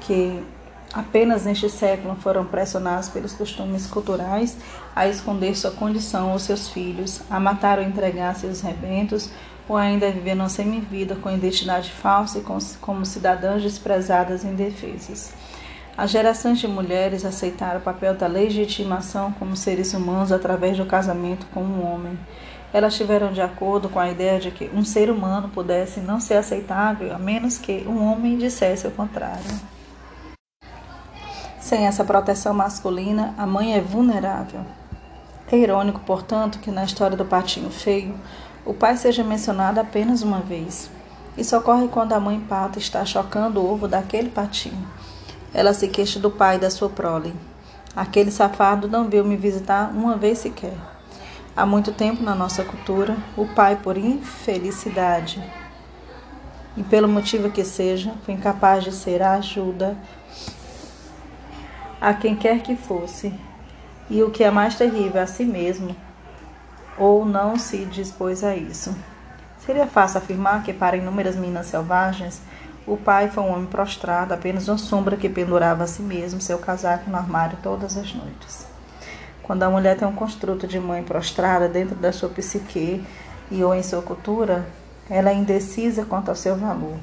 [0.00, 0.42] que
[0.92, 4.56] apenas neste século foram pressionadas pelos costumes culturais
[4.96, 9.30] a esconder sua condição ou seus filhos, a matar ou entregar seus rebentos,
[9.68, 12.44] ou ainda a viver numa semivida com identidade falsa e
[12.80, 15.32] como cidadãs desprezadas e indefesas.
[15.96, 21.46] As gerações de mulheres aceitaram o papel da legitimação como seres humanos através do casamento
[21.52, 22.16] com um homem.
[22.72, 26.34] Elas estiveram de acordo com a ideia de que um ser humano pudesse não ser
[26.34, 29.78] aceitável a menos que um homem dissesse o contrário.
[31.58, 34.60] Sem essa proteção masculina, a mãe é vulnerável.
[35.50, 38.14] É irônico, portanto, que na história do patinho feio,
[38.66, 40.90] o pai seja mencionado apenas uma vez.
[41.38, 44.86] Isso ocorre quando a mãe pata está chocando o ovo daquele patinho.
[45.54, 47.34] Ela se queixa do pai e da sua prole.
[47.96, 50.97] Aquele safado não veio me visitar uma vez sequer.
[51.58, 55.42] Há muito tempo na nossa cultura, o pai, por infelicidade
[56.76, 59.98] e pelo motivo que seja, foi incapaz de ser a ajuda
[62.00, 63.34] a quem quer que fosse,
[64.08, 65.96] e o que é mais terrível, a si mesmo,
[66.96, 68.96] ou não se dispôs a isso.
[69.58, 72.40] Seria fácil afirmar que, para inúmeras meninas selvagens,
[72.86, 76.60] o pai foi um homem prostrado, apenas uma sombra que pendurava a si mesmo seu
[76.60, 78.77] casaco no armário todas as noites.
[79.48, 83.02] Quando a mulher tem um construto de mãe prostrada dentro da sua psique
[83.50, 84.68] e ou em sua cultura,
[85.08, 86.98] ela é indecisa quanto ao seu valor.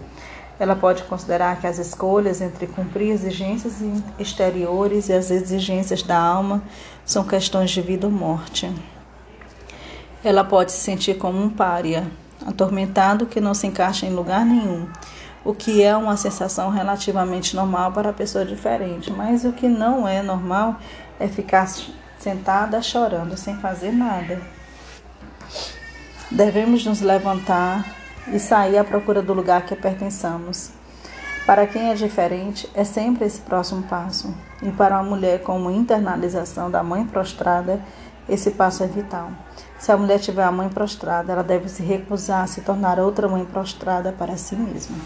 [0.59, 3.81] Ela pode considerar que as escolhas entre cumprir exigências
[4.19, 6.61] exteriores e as exigências da alma
[7.03, 8.71] são questões de vida ou morte.
[10.23, 12.05] Ela pode se sentir como um pária,
[12.45, 14.87] atormentado que não se encaixa em lugar nenhum,
[15.43, 20.07] o que é uma sensação relativamente normal para a pessoa diferente, mas o que não
[20.07, 20.75] é normal
[21.19, 21.67] é ficar
[22.25, 24.41] sentada chorando sem fazer nada.
[26.31, 27.85] Devemos nos levantar
[28.33, 30.71] e sair à procura do lugar que pertençamos.
[31.45, 34.33] Para quem é diferente, é sempre esse próximo passo.
[34.63, 37.79] E para uma mulher com uma internalização da mãe prostrada,
[38.27, 39.29] esse passo é vital.
[39.77, 43.27] Se a mulher tiver a mãe prostrada, ela deve se recusar a se tornar outra
[43.27, 44.97] mãe prostrada para si mesma.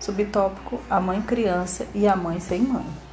[0.00, 3.05] Subtópico: A mãe criança e a mãe sem mãe.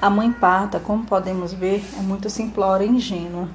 [0.00, 3.50] A mãe parta, como podemos ver, é muito simplória e ingênua.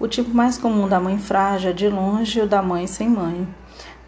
[0.00, 3.46] O tipo mais comum da mãe frágil é de longe o da mãe sem mãe.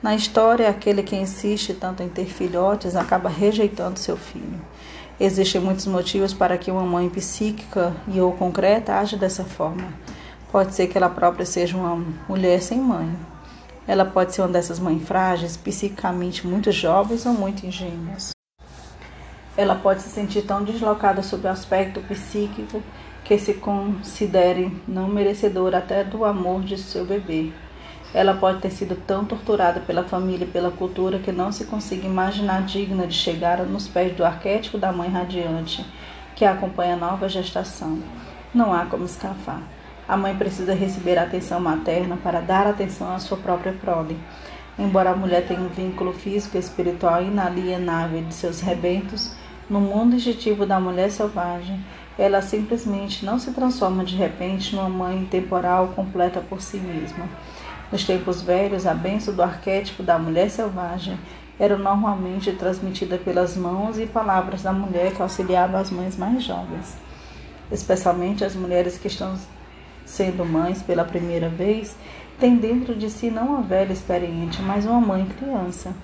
[0.02, 4.60] Na história, aquele que insiste tanto em ter filhotes acaba rejeitando seu filho.
[5.20, 9.86] Existem muitos motivos para que uma mãe psíquica e ou concreta age dessa forma.
[10.50, 13.16] Pode ser que ela própria seja uma mulher sem mãe.
[13.86, 18.35] Ela pode ser uma dessas mães frágeis, psicicamente muito jovens ou muito ingênuas.
[19.56, 22.82] Ela pode se sentir tão deslocada sob o aspecto psíquico
[23.24, 27.50] que se considere não merecedora até do amor de seu bebê.
[28.14, 32.06] Ela pode ter sido tão torturada pela família e pela cultura que não se consiga
[32.06, 35.84] imaginar digna de chegar nos pés do arquétipo da mãe radiante
[36.34, 37.98] que acompanha a nova gestação.
[38.54, 39.62] Não há como escapar.
[40.06, 44.16] A mãe precisa receber a atenção materna para dar atenção à sua própria prole.
[44.78, 49.34] Embora a mulher tenha um vínculo físico e espiritual inalienável de seus rebentos,
[49.68, 51.84] no mundo instintivo da mulher selvagem,
[52.18, 57.28] ela simplesmente não se transforma de repente numa mãe temporal completa por si mesma.
[57.90, 61.18] Nos tempos velhos, a benção do arquétipo da mulher selvagem
[61.58, 66.96] era normalmente transmitida pelas mãos e palavras da mulher que auxiliava as mães mais jovens,
[67.70, 69.36] especialmente as mulheres que estão
[70.04, 71.96] sendo mães pela primeira vez,
[72.38, 75.94] tem dentro de si não uma velha experiente, mas uma mãe criança.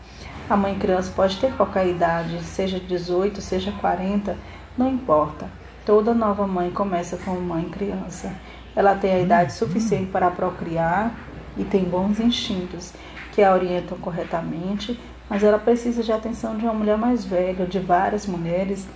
[0.53, 4.37] A mãe criança pode ter qualquer idade, seja 18, seja 40,
[4.77, 5.49] não importa.
[5.87, 8.31] Toda nova mãe começa como mãe criança.
[8.77, 11.11] Ela tem a idade suficiente para procriar
[11.57, 12.93] e tem bons instintos
[13.33, 17.79] que a orientam corretamente, mas ela precisa de atenção de uma mulher mais velha, de
[17.79, 18.87] várias mulheres,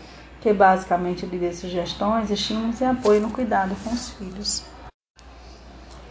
[0.43, 4.63] que basicamente lhe dê sugestões, estímulos e apoio no cuidado com os filhos.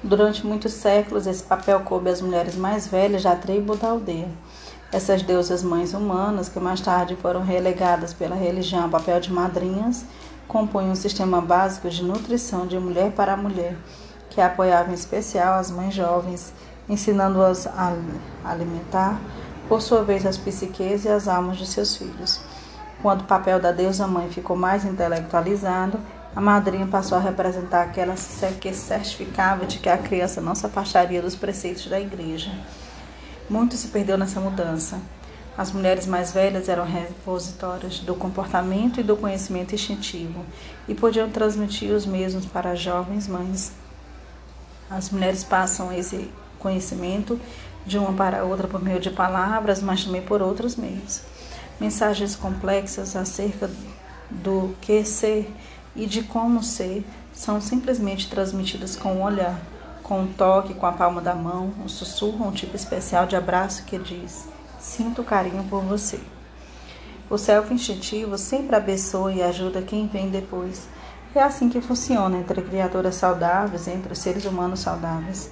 [0.02, 4.28] Durante muitos séculos, esse papel coube às mulheres mais velhas da tribo da aldeia.
[4.96, 10.06] Essas deusas mães humanas, que mais tarde foram relegadas pela religião ao papel de madrinhas,
[10.48, 13.76] compunham um sistema básico de nutrição de mulher para mulher,
[14.30, 16.54] que apoiava em especial as mães jovens,
[16.88, 17.93] ensinando-as a
[18.46, 19.20] alimentar,
[19.68, 22.39] por sua vez, as psiques e as almas de seus filhos.
[23.02, 26.00] Quando o papel da deusa mãe ficou mais intelectualizado,
[26.34, 28.16] a madrinha passou a representar aquela
[28.62, 32.50] que certificava de que a criança não se afastaria dos preceitos da igreja.
[33.50, 35.00] Muito se perdeu nessa mudança.
[35.58, 40.43] As mulheres mais velhas eram repositórias do comportamento e do conhecimento instintivo
[40.88, 43.72] e podiam transmitir os mesmos para as jovens mães.
[44.89, 46.30] As mulheres passam esse
[46.60, 47.39] conhecimento
[47.86, 51.22] de uma para outra por meio de palavras, mas também por outros meios.
[51.80, 53.70] Mensagens complexas acerca
[54.30, 55.54] do que ser
[55.96, 59.60] e de como ser são simplesmente transmitidas com o olhar,
[60.06, 63.84] com um toque com a palma da mão, um sussurro, um tipo especial de abraço
[63.86, 64.47] que diz:
[64.80, 66.20] Sinto carinho por você.
[67.28, 70.88] O self instintivo sempre abençoa e ajuda quem vem depois.
[71.34, 75.49] É assim que funciona entre criaturas saudáveis, entre os seres humanos saudáveis.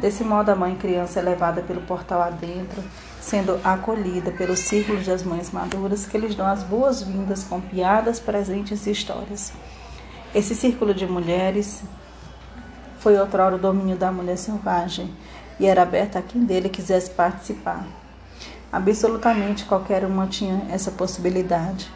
[0.00, 2.82] Desse modo, a mãe criança é levada pelo portal adentro,
[3.20, 8.84] sendo acolhida pelos círculos das mães maduras que lhes dão as boas-vindas com piadas, presentes
[8.84, 9.52] e histórias.
[10.34, 11.84] Esse círculo de mulheres
[13.02, 15.12] foi outrora o domínio da mulher selvagem
[15.58, 17.84] e era aberto a quem dele quisesse participar.
[18.72, 21.90] Absolutamente qualquer uma tinha essa possibilidade.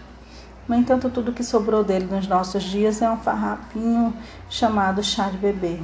[0.68, 4.12] No entanto, tudo que sobrou dele nos nossos dias é um farrapinho
[4.50, 5.78] chamado chá de bebê,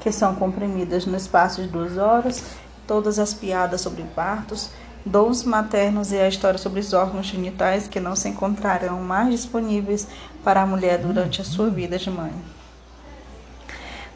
[0.00, 2.42] que são comprimidas no espaço de duas horas,
[2.88, 4.70] todas as piadas sobre partos,
[5.04, 10.08] dons maternos e a história sobre os órgãos genitais que não se encontrarão mais disponíveis
[10.42, 12.55] para a mulher durante a sua vida de mãe.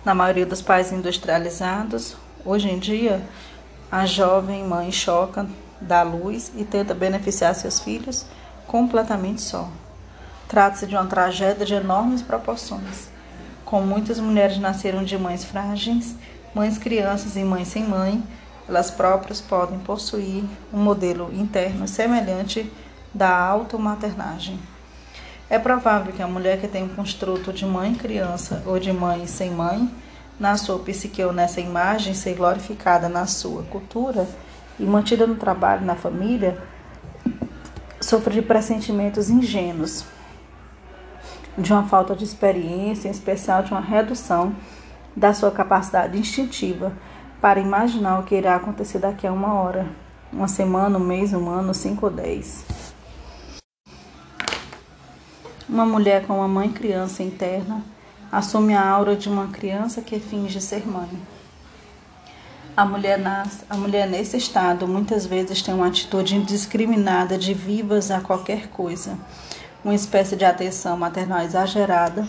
[0.02, 3.22] Na maioria dos países industrializados, hoje em dia,
[3.92, 5.46] a jovem mãe choca,
[5.78, 8.24] dá luz e tenta beneficiar seus filhos
[8.66, 9.68] completamente só.
[10.48, 13.10] Trata-se de uma tragédia de enormes proporções.
[13.62, 16.14] Como muitas mulheres nasceram de mães frágeis,
[16.54, 18.22] mães crianças e mães sem mãe,
[18.66, 22.72] elas próprias podem possuir um modelo interno semelhante
[23.12, 24.58] da automaternagem.
[25.50, 29.26] É provável que a mulher que tem um construto de mãe criança ou de mãe
[29.26, 29.90] sem mãe,
[30.38, 34.28] na sua psique ou nessa imagem, ser glorificada na sua cultura
[34.78, 36.56] e mantida no trabalho, na família,
[38.00, 40.04] sofra de pressentimentos ingênuos,
[41.58, 44.54] de uma falta de experiência, em especial de uma redução
[45.16, 46.92] da sua capacidade instintiva
[47.40, 49.88] para imaginar o que irá acontecer daqui a uma hora,
[50.32, 52.89] uma semana, um mês, um ano, cinco ou dez.
[55.70, 57.80] Uma mulher com uma mãe criança interna
[58.32, 61.08] assume a aura de uma criança que finge ser mãe.
[62.76, 68.10] A mulher, nas, a mulher nesse estado muitas vezes tem uma atitude indiscriminada de vivas
[68.10, 69.16] a qualquer coisa,
[69.84, 72.26] uma espécie de atenção maternal exagerada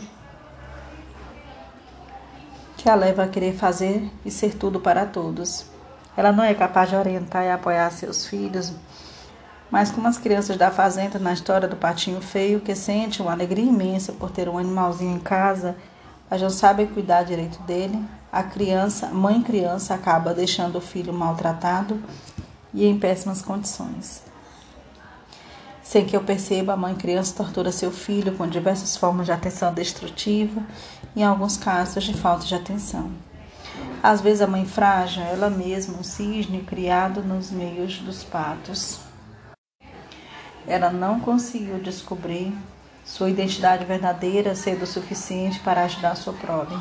[2.77, 5.65] que a leva a querer fazer e ser tudo para todos.
[6.15, 8.71] Ela não é capaz de orientar e apoiar seus filhos,
[9.71, 13.63] mas como as crianças da fazenda na história do patinho feio, que sente uma alegria
[13.63, 15.77] imensa por ter um animalzinho em casa,
[16.29, 22.01] mas não sabem cuidar direito dele, a criança, mãe criança acaba deixando o filho maltratado
[22.73, 24.23] e em péssimas condições.
[25.83, 29.73] Sem que eu perceba, a mãe criança tortura seu filho com diversas formas de atenção
[29.73, 30.61] destrutiva
[31.15, 33.11] e, em alguns casos, de falta de atenção.
[34.01, 39.10] Às vezes, a mãe frágil, ela mesma, um cisne criado nos meios dos patos.
[40.67, 42.53] Ela não conseguiu descobrir
[43.03, 46.77] sua identidade verdadeira cedo o suficiente para ajudar sua prole.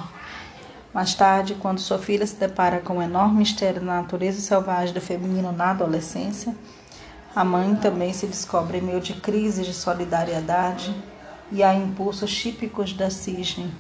[0.93, 5.01] Mais tarde, quando sua filha se depara com o enorme mistério da natureza selvagem do
[5.01, 6.55] feminino na adolescência,
[7.35, 10.95] a mãe também se descobre em meio de crises de solidariedade
[11.53, 13.73] e há impulsos típicos da cisne.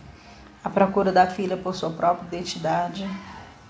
[0.63, 3.09] A procura da filha por sua própria identidade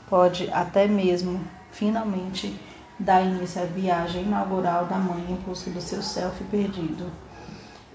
[0.08, 1.40] pode até mesmo,
[1.72, 2.60] finalmente,
[3.00, 7.10] dar início à viagem inaugural da mãe em busca do seu self perdido.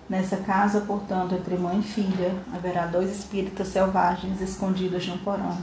[0.10, 5.58] Nessa casa, portanto, entre mãe e filha, haverá dois espíritos selvagens escondidos de um porão,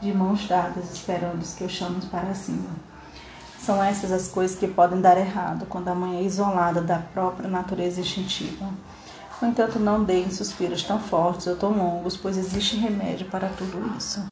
[0.00, 2.70] de mãos dadas, esperando os que eu chamo para cima.
[3.58, 7.48] São essas as coisas que podem dar errado quando a mãe é isolada da própria
[7.48, 8.68] natureza instintiva.
[9.40, 13.96] No entanto, não deem suspiros tão fortes ou tão longos, pois existe remédio para tudo
[13.96, 14.24] isso.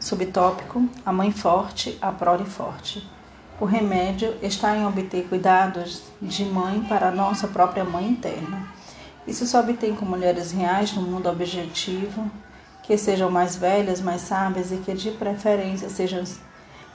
[0.00, 3.15] Subtópico: A mãe forte, a prole forte.
[3.58, 8.68] O remédio está em obter cuidados de mãe para nossa própria mãe interna.
[9.26, 12.30] Isso só obtém com mulheres reais no mundo objetivo,
[12.82, 16.22] que sejam mais velhas, mais sábias e que de preferência sejam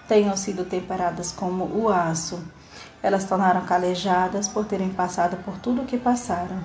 [0.08, 2.40] tenham sido temperadas como o aço.
[3.02, 6.64] Elas tornaram calejadas por terem passado por tudo o que passaram,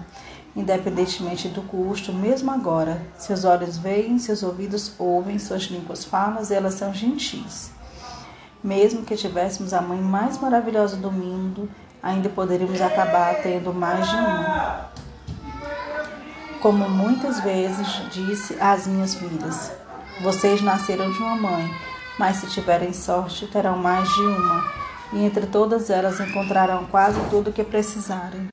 [0.55, 3.01] independentemente do custo, mesmo agora.
[3.17, 7.75] Seus olhos veem, seus ouvidos ouvem, suas línguas falam, elas são gentis.
[8.67, 11.71] Mesmo que tivéssemos a mãe mais maravilhosa do mundo,
[12.03, 14.91] ainda poderíamos acabar tendo mais de uma.
[16.61, 19.71] Como muitas vezes disse às minhas filhas:
[20.21, 21.71] Vocês nasceram de uma mãe,
[22.19, 24.65] mas se tiverem sorte, terão mais de uma,
[25.13, 28.49] e entre todas elas encontrarão quase tudo o que precisarem.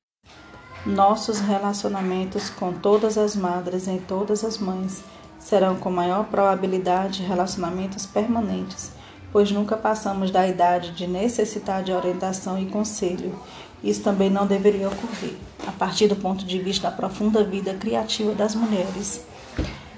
[0.86, 5.03] Nossos relacionamentos com todas as madres e todas as mães
[5.39, 8.91] serão com maior probabilidade relacionamentos permanentes,
[9.34, 13.36] pois nunca passamos da idade de necessitar de orientação e conselho.
[13.84, 15.34] Isso também não deveria ocorrer,
[15.67, 19.25] a partir do ponto de vista da profunda vida criativa das mulheres.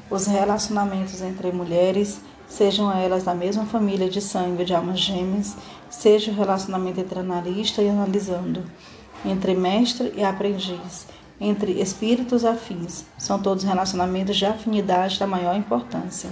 [0.09, 5.57] Os relacionamentos entre mulheres sejam elas da mesma família de sangue de almas gêmeas,
[5.89, 8.63] seja o relacionamento entre analista e analisando,
[9.25, 11.07] entre mestre e aprendiz,
[11.41, 16.29] entre espíritos afins, são todos relacionamentos de afinidade da maior importância.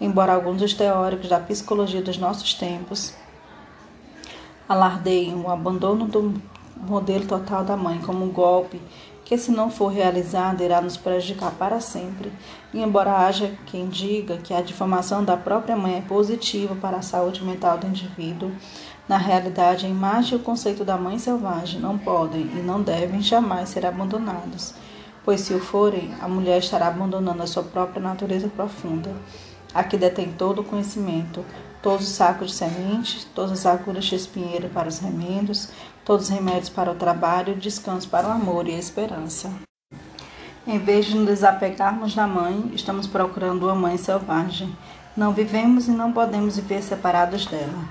[0.00, 3.14] Embora alguns dos teóricos da psicologia dos nossos tempos
[4.68, 6.34] alardeiem o abandono do
[6.76, 8.80] modelo total da mãe como um golpe
[9.24, 12.30] que se não for realizada irá nos prejudicar para sempre.
[12.74, 17.02] E embora haja quem diga que a difamação da própria mãe é positiva para a
[17.02, 18.52] saúde mental do indivíduo,
[19.08, 23.22] na realidade a imagem e o conceito da mãe selvagem não podem e não devem
[23.22, 24.74] jamais ser abandonados,
[25.24, 29.10] pois se o forem, a mulher estará abandonando a sua própria natureza profunda,
[29.74, 31.44] a que detém todo o conhecimento,
[31.82, 35.68] todos os sacos de sementes, todas as agulhas de espinheiro para os remendos,
[36.04, 39.50] todos os remédios para o trabalho, descanso para o amor e a esperança.
[40.66, 44.76] Em vez de nos desapegarmos da mãe, estamos procurando uma mãe selvagem.
[45.16, 47.84] Não vivemos e não podemos viver separados dela.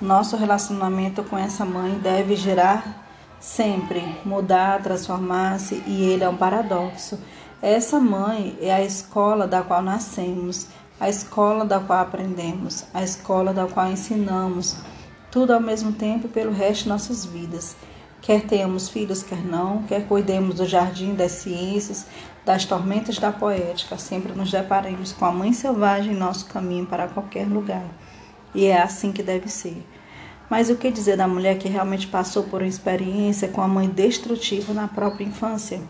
[0.00, 3.06] Nosso relacionamento com essa mãe deve gerar
[3.40, 7.18] sempre, mudar, transformar-se, e ele é um paradoxo.
[7.60, 10.66] Essa mãe é a escola da qual nascemos,
[11.00, 14.76] a escola da qual aprendemos, a escola da qual ensinamos
[15.30, 17.76] tudo ao mesmo tempo pelo resto de nossas vidas.
[18.20, 22.06] Quer tenhamos filhos, quer não, quer cuidemos do jardim das ciências,
[22.44, 27.06] das tormentas da poética, sempre nos deparemos com a mãe selvagem em nosso caminho para
[27.06, 27.84] qualquer lugar.
[28.52, 29.86] E é assim que deve ser.
[30.50, 33.86] Mas o que dizer da mulher que realmente passou por uma experiência com a mãe
[33.86, 35.80] destrutiva na própria infância?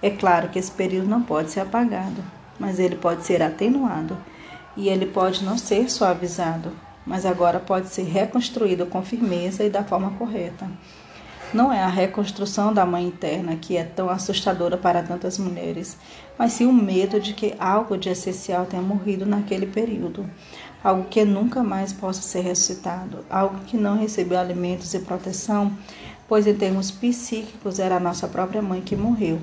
[0.00, 2.24] É claro que esse período não pode ser apagado,
[2.58, 4.16] mas ele pode ser atenuado
[4.78, 6.70] e ele pode não ser suavizado,
[7.04, 10.70] mas agora pode ser reconstruído com firmeza e da forma correta.
[11.52, 15.96] Não é a reconstrução da mãe interna que é tão assustadora para tantas mulheres,
[16.38, 20.30] mas sim o medo de que algo de essencial tenha morrido naquele período.
[20.84, 25.72] algo que nunca mais possa ser ressuscitado, algo que não recebeu alimentos e proteção,
[26.28, 29.40] pois em termos psíquicos era a nossa própria mãe que morreu.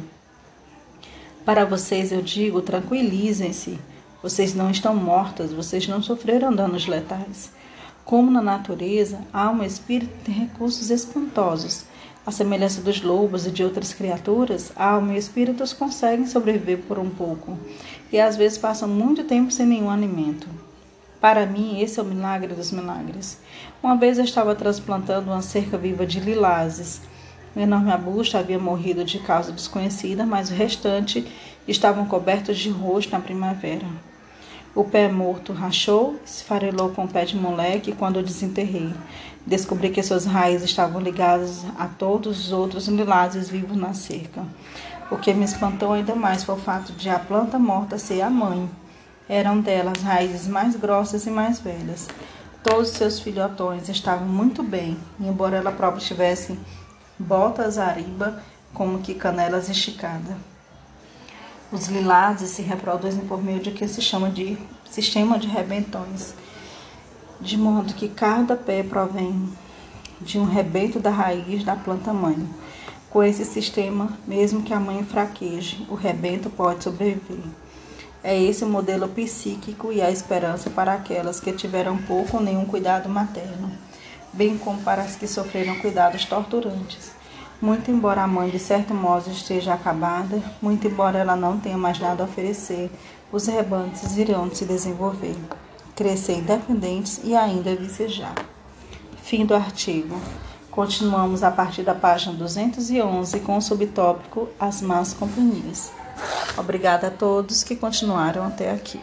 [1.43, 3.77] Para vocês eu digo, tranquilizem-se.
[4.25, 7.51] Vocês não estão mortas, vocês não sofreram danos letais.
[8.03, 11.85] Como na natureza, a alma e espírito têm recursos espantosos.
[12.25, 16.79] A semelhança dos lobos e de outras criaturas, a alma e o espírito conseguem sobreviver
[16.87, 17.55] por um pouco
[18.11, 20.47] e às vezes passam muito tempo sem nenhum alimento.
[21.21, 23.39] Para mim, esse é o milagre dos milagres.
[23.83, 26.99] Uma vez eu estava transplantando uma cerca viva de lilazes.
[27.55, 31.31] Um enorme arbusto havia morrido de causa desconhecida, mas o restante
[31.67, 33.85] estavam cobertos de roxo na primavera.
[34.75, 38.93] O pé morto rachou, esfarelou com o pé de moleque quando o desenterrei.
[39.47, 44.43] Descobri que suas raízes estavam ligadas a todos os outros lilazes vivos na cerca.
[45.09, 48.29] O que me espantou ainda mais foi o fato de a planta morta ser a
[48.29, 48.69] mãe.
[49.29, 52.09] Eram delas raízes mais grossas e mais velhas.
[52.61, 56.59] Todos seus filhotões estavam muito bem, embora ela própria tivesse
[57.17, 60.35] botas ariba, como que canelas esticadas.
[61.71, 64.55] Os lilazes se reproduzem por meio de que se chama de
[64.89, 66.35] sistema de rebentões,
[67.41, 69.49] de modo que cada pé provém
[70.21, 72.37] de um rebento da raiz da planta mãe.
[73.09, 77.39] Com esse sistema, mesmo que a mãe fraqueje, o rebento pode sobreviver.
[78.23, 82.65] É esse o modelo psíquico e a esperança para aquelas que tiveram pouco ou nenhum
[82.65, 83.71] cuidado materno,
[84.31, 87.14] bem como para as que sofreram cuidados torturantes.
[87.61, 91.97] Muito embora a mãe de certo modo esteja acabada, muito embora ela não tenha mais
[91.99, 92.91] nada a oferecer,
[93.31, 95.35] os rebantes irão se desenvolver,
[95.95, 98.35] crescer independentes e ainda vicejar.
[99.23, 100.19] Fim do artigo.
[100.69, 105.91] Continuamos a partir da página 211 com o subtópico As Más Companhias.
[106.57, 108.99] Obrigada a todos que continuaram até aqui.